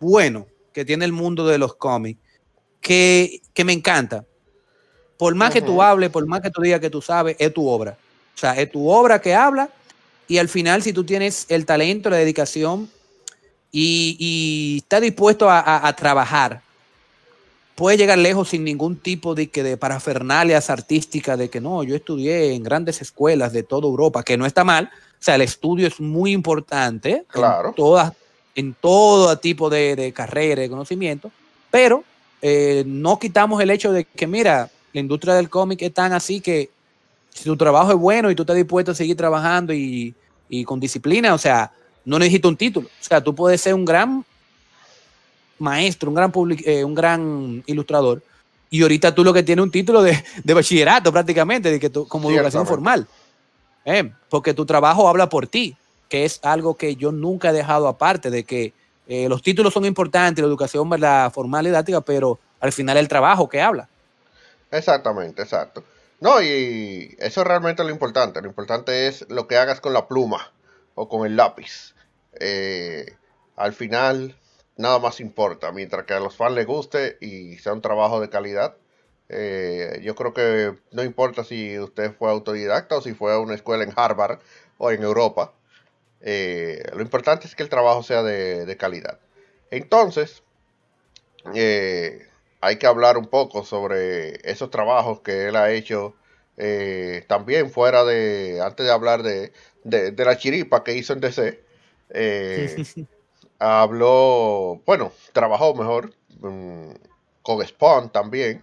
[0.00, 2.20] bueno que tiene el mundo de los cómics,
[2.82, 4.26] que, que me encanta.
[5.16, 7.66] Por más que tú hables, por más que tú digas que tú sabes, es tu
[7.66, 7.96] obra.
[8.34, 9.70] O sea, es tu obra que habla
[10.26, 12.90] y al final si tú tienes el talento, la dedicación
[13.70, 16.62] y, y estás dispuesto a, a, trabajar,
[17.74, 21.94] puedes llegar lejos sin ningún tipo de, que de parafernalias artísticas, de que no, yo
[21.94, 24.90] estudié en grandes escuelas de toda Europa, que no está mal.
[25.20, 27.68] O sea, el estudio es muy importante claro.
[27.68, 28.12] en, todas,
[28.56, 31.30] en todo tipo de, de carrera, de conocimiento,
[31.70, 32.04] pero
[32.42, 36.40] eh, no quitamos el hecho de que, mira, la industria del cómic es tan así
[36.40, 36.70] que
[37.30, 40.14] si tu trabajo es bueno y tú estás dispuesto a seguir trabajando y,
[40.48, 41.72] y con disciplina, o sea,
[42.04, 42.88] no necesitas un título.
[42.88, 44.24] O sea, tú puedes ser un gran
[45.58, 46.32] maestro, un gran,
[46.64, 48.22] eh, un gran ilustrador,
[48.68, 52.08] y ahorita tú lo que tienes un título de, de bachillerato prácticamente, de que tú,
[52.08, 53.06] como educación formal.
[53.84, 55.76] Eh, porque tu trabajo habla por ti,
[56.08, 58.72] que es algo que yo nunca he dejado aparte, de que
[59.12, 61.30] eh, los títulos son importantes, la educación ¿verdad?
[61.30, 63.86] formal didáctica, pero al final el trabajo que habla.
[64.70, 65.84] Exactamente, exacto.
[66.18, 68.40] No, y eso es realmente lo importante.
[68.40, 70.50] Lo importante es lo que hagas con la pluma
[70.94, 71.94] o con el lápiz.
[72.40, 73.04] Eh,
[73.54, 74.34] al final,
[74.78, 75.72] nada más importa.
[75.72, 78.76] Mientras que a los fans les guste y sea un trabajo de calidad,
[79.28, 83.54] eh, yo creo que no importa si usted fue autodidacta o si fue a una
[83.54, 84.38] escuela en Harvard
[84.78, 85.52] o en Europa.
[86.22, 89.18] Eh, lo importante es que el trabajo sea de, de calidad.
[89.70, 90.42] Entonces,
[91.54, 92.26] eh,
[92.60, 96.14] hay que hablar un poco sobre esos trabajos que él ha hecho
[96.56, 99.52] eh, también fuera de, antes de hablar de,
[99.84, 101.60] de, de la chiripa que hizo en DC,
[102.10, 102.84] eh,
[103.58, 106.94] habló, bueno, trabajó mejor um,
[107.42, 108.62] con Spawn también,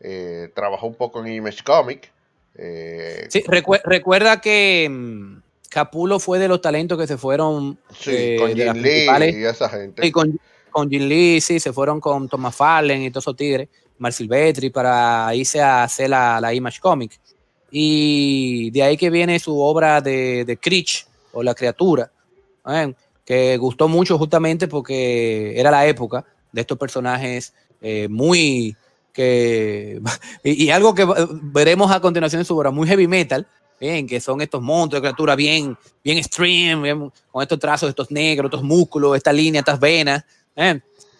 [0.00, 2.12] eh, trabajó un poco en Image Comic.
[2.56, 5.40] Eh, sí, recu recuerda que um,
[5.72, 9.70] Capulo fue de los talentos que se fueron sí, eh, con Jim Lee y esa
[9.70, 10.06] gente.
[10.06, 10.38] Y con,
[10.70, 14.68] con Jim Lee, sí, se fueron con Thomas Fallen y todos esos tigres, Mar Silvestri,
[14.68, 17.18] para irse a hacer la, la Image Comic.
[17.70, 22.12] Y de ahí que viene su obra de, de Critch, o La Criatura,
[22.66, 22.92] ¿eh?
[23.24, 28.76] que gustó mucho justamente porque era la época de estos personajes eh, muy...
[29.14, 30.02] Que,
[30.44, 31.06] y, y, algo que
[31.42, 33.46] veremos a continuación en su obra, muy heavy metal,
[33.82, 38.12] bien, que son estos monstruos de criatura bien, bien extreme, bien, con estos trazos, estos
[38.12, 40.24] negros, estos músculos, esta línea, estas venas,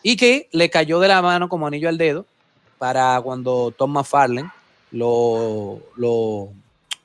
[0.01, 2.25] y que le cayó de la mano como anillo al dedo
[2.79, 4.49] para cuando Tom McFarlane
[4.93, 6.51] lo, lo,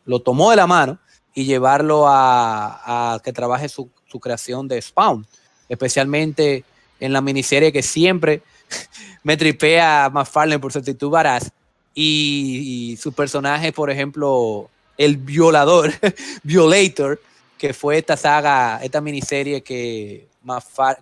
[0.06, 1.00] lo tomó de la mano
[1.34, 5.26] y llevarlo a, a que trabaje su, su, creación de Spawn,
[5.70, 6.66] especialmente
[7.00, 8.44] en la miniserie que siempre
[9.24, 11.50] me tripea a McFarlane por su actitud baraz
[11.96, 15.92] y, y su personaje, por ejemplo, el violador,
[16.44, 17.22] Violator,
[17.58, 20.28] que fue esta saga, esta miniserie que,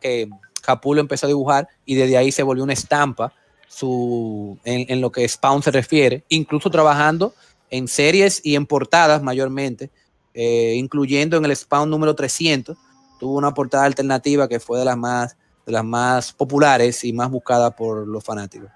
[0.01, 0.29] que
[0.61, 3.33] Capulo empezó a dibujar y desde ahí se volvió una estampa
[3.67, 7.33] su, en, lo que Spawn se refiere, incluso trabajando
[7.69, 9.89] en series y en portadas mayormente,
[10.33, 12.77] eh, incluyendo en el Spawn número 300,
[13.19, 15.35] tuvo una portada alternativa que fue de las más,
[15.65, 18.69] de las más populares y más buscadas por los fanáticos.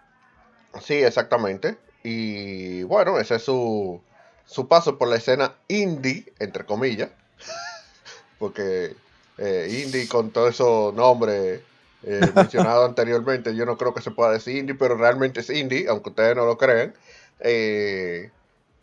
[0.82, 1.78] Sí, exactamente.
[2.03, 4.01] Y bueno, ese es su,
[4.50, 7.12] su paso por la escena indie, entre comillas,
[8.39, 8.95] porque
[9.38, 11.62] eh, indie con todos esos nombres
[12.02, 15.88] eh, mencionados anteriormente, yo no creo que se pueda decir indie, pero realmente es indie,
[15.88, 16.95] aunque ustedes no lo crean.
[17.41, 18.32] Eh,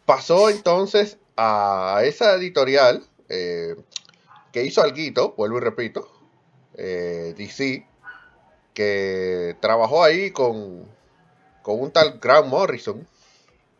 [0.04, 6.08] pasó entonces a esa editorial que hizo Alguito, vuelvo y repito,
[6.76, 7.84] DC,
[8.72, 10.84] que trabajó ahí con,
[11.62, 13.04] con un tal Grant Morrison.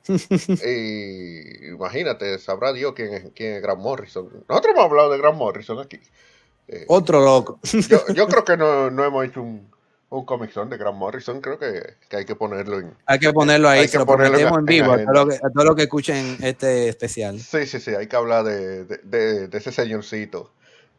[0.08, 4.28] Y imagínate, sabrá Dios quién es, quién es Grant Morrison.
[4.48, 6.00] Nosotros hemos hablado de Grant Morrison aquí.
[6.68, 7.60] Eh, Otro loco.
[7.88, 9.68] yo, yo, creo que no, no, hemos hecho un,
[10.10, 11.40] un Comic Zone de Grant Morrison.
[11.40, 12.94] Creo que, que, hay que ponerlo en.
[13.06, 15.64] Hay que ponerlo ahí, se lo ponerlo en, en, vivo a todo, que, a todo,
[15.64, 17.38] lo que, escuchen este especial.
[17.40, 17.94] Sí, sí, sí.
[17.94, 20.50] Hay que hablar de, de, de, de ese señorcito,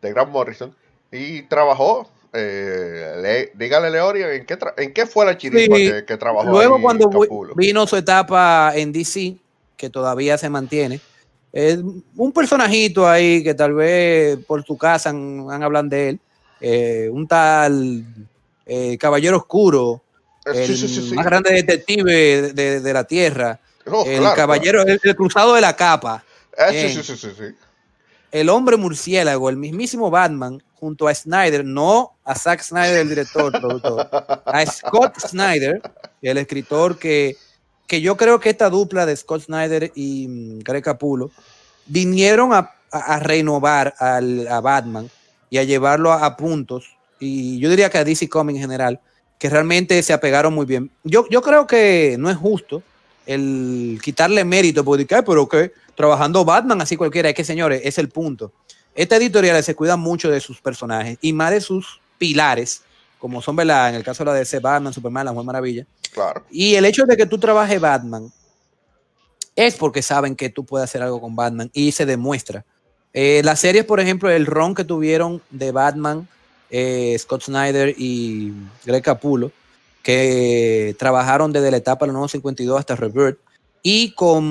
[0.01, 0.76] de Grant Morrison.
[1.12, 2.10] Y trabajó.
[2.34, 6.49] Eh, le, dígale, Leorio, ¿en qué, ¿en qué fue la chiripa sí, que, que, trabajó?
[6.49, 7.09] Luego, ahí cuando
[7.55, 9.36] vino su etapa en DC,
[9.75, 10.99] que todavía se mantiene
[11.53, 11.82] eh,
[12.15, 16.19] un personajito ahí que tal vez por tu casa han, han hablado de él,
[16.59, 18.05] eh, un tal
[18.65, 20.03] eh, Caballero Oscuro,
[20.45, 23.59] el sí, sí, sí, más grande detective de, de, de la Tierra,
[23.89, 24.99] oh, el claro, Caballero, claro.
[25.03, 26.23] El, el, cruzado de la capa,
[28.32, 33.51] el hombre murciélago, el mismísimo Batman, junto a Snyder, no a Zack Snyder, el director,
[33.51, 34.07] productor,
[34.45, 35.82] a Scott Snyder,
[36.21, 37.36] el escritor que
[37.88, 41.32] que yo creo que esta dupla de Scott Snyder y mm, Greg Capullo
[41.88, 42.73] vinieron a,
[43.19, 45.09] renovar a Batman
[45.49, 48.99] y a llevarlo a, puntos, y yo diría que a DC Comics en general,
[49.38, 50.89] que realmente se apegaron muy bien.
[51.03, 52.82] Yo, yo creo que no es justo
[53.25, 58.07] el quitarle mérito, porque, pero que trabajando Batman así cualquiera, es que señores, es el
[58.07, 58.53] punto.
[58.98, 62.82] Esta editorial se cuida mucho de sus personajes y más de sus pilares,
[63.20, 63.89] como son, ¿verdad?
[63.89, 65.86] En el caso de la DC, Batman, Superman, la Mujer Maravilla.
[66.12, 66.43] Claro.
[66.50, 68.34] Y el hecho de que tú trabajes Batman
[69.56, 72.66] es porque saben que tú puedes hacer algo con Batman y se demuestra.
[73.14, 76.28] Eh, las series, por ejemplo, el ron que tuvieron de Batman,
[76.72, 78.52] eh, Scott Snyder y
[78.84, 79.52] Greg Capullo,
[80.02, 83.38] que trabajaron desde la etapa de los 52 hasta Rebirth,
[83.84, 84.43] y con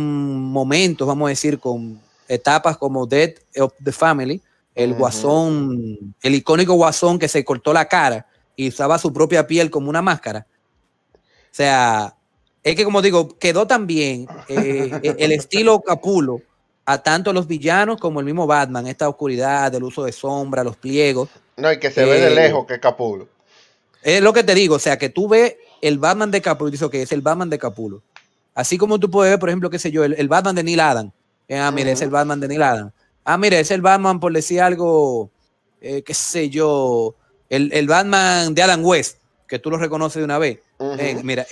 [0.53, 4.41] momentos, vamos a decir, con etapas como Dead of the Family,
[4.75, 9.71] el guasón, el icónico guasón que se cortó la cara y usaba su propia piel
[9.71, 10.47] como una máscara.
[11.15, 11.19] O
[11.57, 12.15] sea,
[12.63, 16.43] es que como digo, quedó también eh, e, el estilo Capulo
[16.85, 20.77] a tanto los villanos como el mismo Batman, esta oscuridad, el uso de sombra, los
[20.77, 21.29] pliegos.
[21.57, 23.29] No, y que se ve de eh, lejos que es Capulo.
[24.03, 26.89] Es lo que te digo, o sea, que tú ves el Batman de Capulo dices,
[26.91, 28.03] que es el Batman de Capulo.
[28.55, 31.13] Así como tú puedes ver, por ejemplo, qué sé yo, el, Batman de Neil Adam.
[31.49, 32.91] Eh, ah, mire, es el Batman de Neil Adam.
[33.25, 35.31] Ah, mire, es el Batman, por decir algo,
[35.81, 37.15] eh, qué sé yo,
[37.49, 40.61] el, Batman de Adam West, que tú lo reconoces de una vez.
[40.79, 41.47] Eh, mira,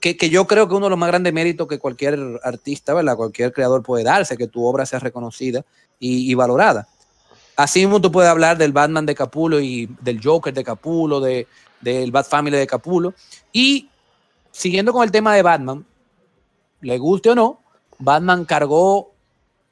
[0.00, 3.16] que, yo creo que uno de los más grandes méritos que cualquier artista, ¿verdad?
[3.16, 5.64] Cualquier creador puede darse, que tu obra sea reconocida
[5.98, 6.88] y, valorada.
[7.56, 11.46] Así mismo tú puedes hablar del Batman de Capulo y del Joker de Capulo, de,
[11.80, 13.14] del Bat Family de Capulo.
[13.52, 13.88] Y
[14.52, 15.84] siguiendo con el tema de Batman,
[16.80, 17.60] le guste o no,
[17.98, 19.12] Batman cargó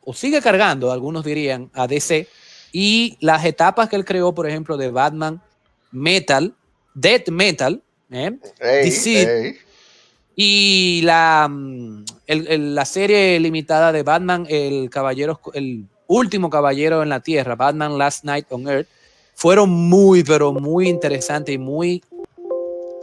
[0.07, 2.29] o sigue cargando, algunos dirían, a DC.
[2.73, 5.43] Y las etapas que él creó, por ejemplo, de Batman
[5.91, 6.55] Metal,
[6.95, 8.39] Dead Metal, ¿eh?
[8.61, 9.59] DC,
[10.37, 17.21] y la, mm, la serie limitada de Batman, el caballero, el último caballero en la
[17.21, 18.87] Tierra, Batman Last Night on Earth,
[19.35, 22.05] fueron muy, pero muy interesantes y muy,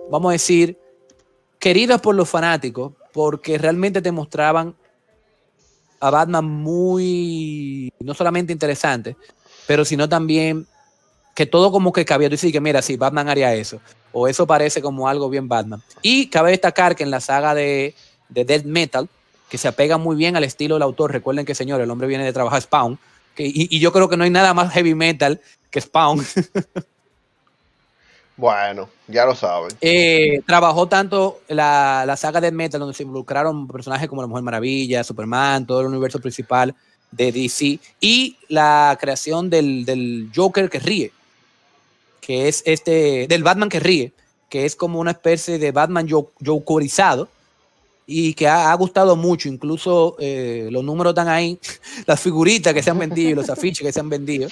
[0.10, 0.78] vamos a decir,
[1.60, 4.74] queridas por los fanáticos, porque realmente te mostraban
[6.04, 9.16] a Batman muy, no solamente interesante,
[9.66, 10.68] pero sino también
[11.34, 12.28] que todo como que cabía.
[12.28, 13.80] Tú dices que mira, sí, Batman haría eso.
[14.12, 15.82] O eso parece como algo bien Batman.
[16.02, 17.96] Y cabe destacar que en la saga de,
[18.28, 19.08] de Dead Metal,
[19.50, 22.26] que se apega muy bien al estilo del autor, recuerden que señor, el hombre viene
[22.26, 23.00] de trabajar Spawn,
[23.34, 25.40] que, y, yo creo que no hay nada más heavy metal
[25.72, 26.20] que Spawn.
[28.36, 29.70] Bueno, ya lo saben.
[29.80, 34.44] Eh, trabajó tanto la, la, saga de Metal, donde se involucraron personajes como la Mujer
[34.44, 36.74] Maravilla, Superman, todo el universo principal
[37.12, 41.12] de DC, y la creación del, Joker que ríe,
[42.22, 44.14] que es este, del Batman que ríe,
[44.50, 47.30] que es como una especie de Batman jokerizado,
[48.08, 51.60] y que ha, gustado mucho, incluso eh, los números están ahí,
[52.08, 54.50] las figuritas que se han vendido, los afiches que se han vendido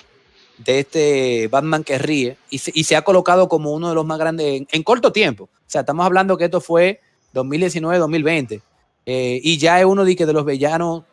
[0.63, 4.63] de este Batman que ríe y se, ha colocado como uno de los más grandes
[4.69, 5.45] en, corto tiempo.
[5.45, 6.99] O sea, estamos hablando que esto fue
[7.33, 8.61] 2019-2020
[9.05, 11.03] eh, y ya es uno de, de los villanos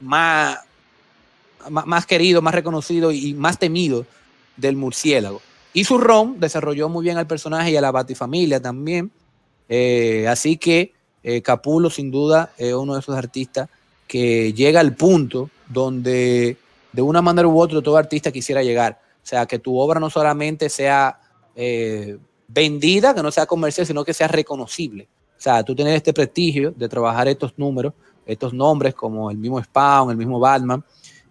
[0.00, 0.58] más,
[1.70, 4.06] más, queridos, más reconocidos y más temidos
[4.56, 5.40] del murciélago.
[5.72, 9.10] Y su ron desarrolló muy bien al personaje y a la Batifamilia también.
[9.68, 10.92] Eh, así que
[11.22, 13.68] eh, Capulo, sin duda, es uno de esos artistas
[14.06, 16.58] que llega al punto donde
[16.94, 19.00] de una manera u otra todo artista quisiera llegar.
[19.22, 21.18] O sea, que tu obra no solamente sea
[21.56, 22.16] eh,
[22.46, 25.08] vendida, que no sea comercial, sino que sea reconocible.
[25.36, 29.60] O sea, tú tienes este prestigio de trabajar estos números, estos nombres como el mismo
[29.62, 30.84] Spawn, el mismo Batman,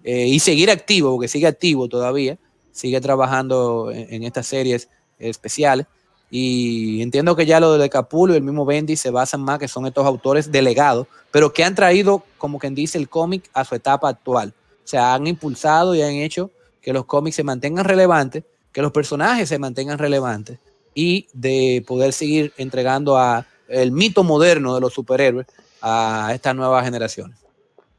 [0.04, 2.38] eh, y seguir activo, porque sigue activo todavía,
[2.74, 5.88] sigue trabajando en, estas series especiales.
[6.30, 9.70] Y entiendo que ya lo de Capulo y el mismo Bendy se basan más que
[9.70, 13.76] son estos autores delegados, pero que han traído, como quien dice, el cómic a su
[13.76, 14.54] etapa actual
[14.84, 19.50] se han impulsado y han hecho que los cómics se mantengan relevantes, que los personajes
[19.50, 20.60] se mantengan relevantes
[20.94, 25.48] y de poder seguir entregando a el mito moderno de los superhéroes
[25.82, 27.38] a estas nuevas generaciones.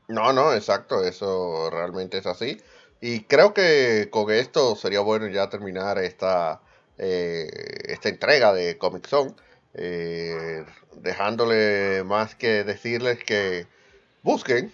[0.09, 2.59] No, no, exacto, eso realmente es así.
[3.01, 6.61] Y creo que con esto sería bueno ya terminar esta,
[6.99, 7.49] eh,
[7.87, 9.35] esta entrega de Comic Zone,
[9.75, 10.65] eh,
[10.97, 13.67] dejándole más que decirles que
[14.23, 14.73] busquen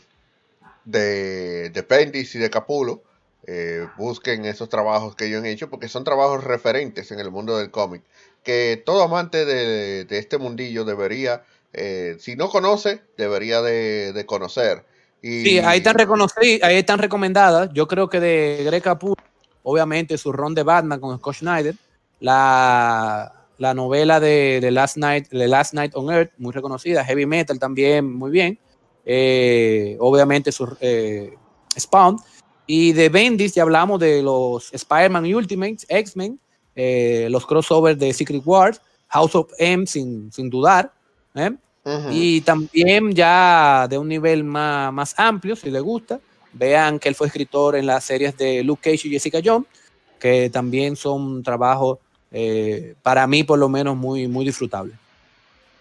[0.91, 3.03] de, de y de Capulo.
[3.47, 7.57] Eh, busquen esos trabajos que ellos han hecho porque son trabajos referentes en el mundo
[7.57, 8.03] del cómic
[8.43, 14.85] que todo amante de, este mundillo debería, eh, si no conoce, debería de, conocer.
[15.23, 17.71] Y, sí, ahí están reconocidas, ahí están recomendadas.
[17.75, 19.17] Yo creo que de Greg Capullo,
[19.63, 21.75] obviamente su ron de Batman con Scott Schneider,
[22.21, 27.27] la, la novela de The Last Night, The Last Night on Earth, muy reconocida, Heavy
[27.27, 28.59] Metal también, muy bien.
[29.05, 31.35] Eh, obviamente su eh,
[31.79, 32.19] Spawn.
[32.67, 36.39] Y de Bendis ya hablamos de los Spider-Man Ultimates, X-Men,
[36.77, 40.93] eh, los crossovers de Secret Wars, House of M sin, sin dudar.
[42.11, 46.21] Y también ya de un nivel más, más amplio, si les gusta,
[46.53, 49.67] vean que él fue escritor en las series de Luke Cage y Jessica Jones,
[50.21, 51.99] que también son trabajos
[53.03, 54.95] para mí por lo menos muy, muy disfrutables.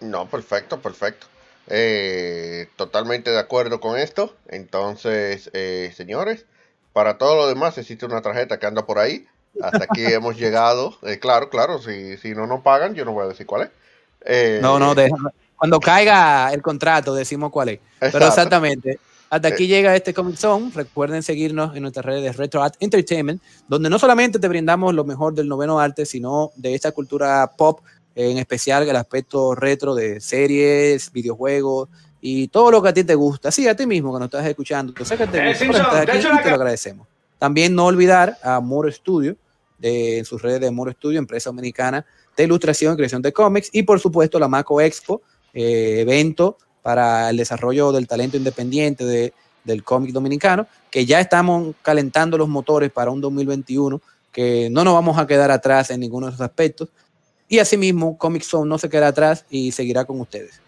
[0.00, 1.29] No, perfecto, perfecto.
[1.70, 4.34] Eh, totalmente de acuerdo con esto.
[4.48, 6.46] Entonces, eh, señores,
[6.92, 9.26] para todo lo demás existe una tarjeta que anda por ahí.
[9.62, 10.98] Hasta aquí hemos llegado.
[11.02, 13.70] Eh, claro, claro, si, si no nos pagan, yo no voy a decir cuál
[14.26, 14.60] es.
[14.60, 14.94] no, no,
[15.56, 17.80] cuando caiga el contrato decimos cuál es.
[17.98, 18.98] Pero exactamente.
[19.30, 20.72] Hasta aquí llega este Comic Zone.
[20.74, 25.04] Recuerden seguirnos en nuestras redes de Retro Art Entertainment, donde no solamente te brindamos lo
[25.04, 27.80] mejor del noveno arte, sino de esta cultura pop
[28.28, 31.88] en especial el aspecto retro de series, videojuegos
[32.20, 33.50] y todo lo que a ti te gusta.
[33.50, 34.92] Sí, a ti mismo que nos estás escuchando.
[34.92, 37.06] Te que te, aquí y te lo agradecemos.
[37.38, 39.36] También no olvidar a Moro Studio,
[39.78, 42.04] de, en sus redes de Moro Studio, empresa dominicana
[42.36, 47.30] de ilustración y creación de cómics, y por supuesto la Maco Expo, eh, evento para
[47.30, 49.32] el desarrollo del talento independiente de,
[49.64, 54.00] del cómic dominicano, que ya estamos calentando los motores para un 2021,
[54.32, 56.88] que no nos vamos a quedar atrás en ninguno de esos aspectos.
[57.50, 60.60] Y asimismo, Comic Zone no se queda atrás y seguirá con ustedes.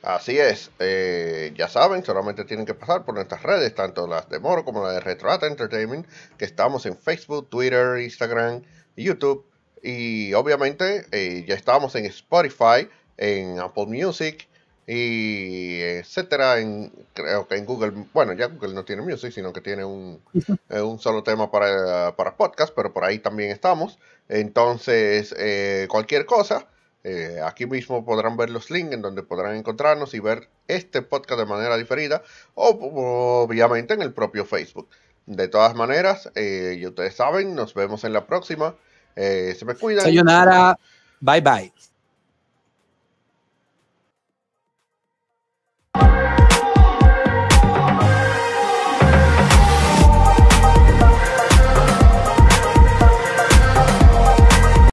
[0.00, 4.38] Así es, eh, ya saben, solamente tienen que pasar por nuestras redes, tanto las de
[4.38, 6.06] Moro como las de Retrata Entertainment,
[6.38, 8.62] que estamos en Facebook, Twitter, Instagram,
[8.96, 9.44] YouTube
[9.82, 14.46] y obviamente eh, ya estamos en Spotify, en Apple Music
[14.86, 19.60] y etcétera, en, creo que en Google, bueno, ya Google no tiene Music, sino que
[19.60, 20.22] tiene un,
[20.68, 23.98] eh, un solo tema para, para podcast, pero por ahí también estamos.
[24.30, 26.68] Entonces, eh, cualquier cosa,
[27.02, 31.40] eh, aquí mismo podrán ver los links en donde podrán encontrarnos y ver este podcast
[31.40, 32.22] de manera diferida
[32.54, 34.88] o obviamente en el propio Facebook.
[35.26, 38.76] De todas maneras, eh, y ustedes saben, nos vemos en la próxima.
[39.16, 40.04] se me cuidan.
[40.04, 40.78] Sayonara.
[41.20, 41.89] Bye bye.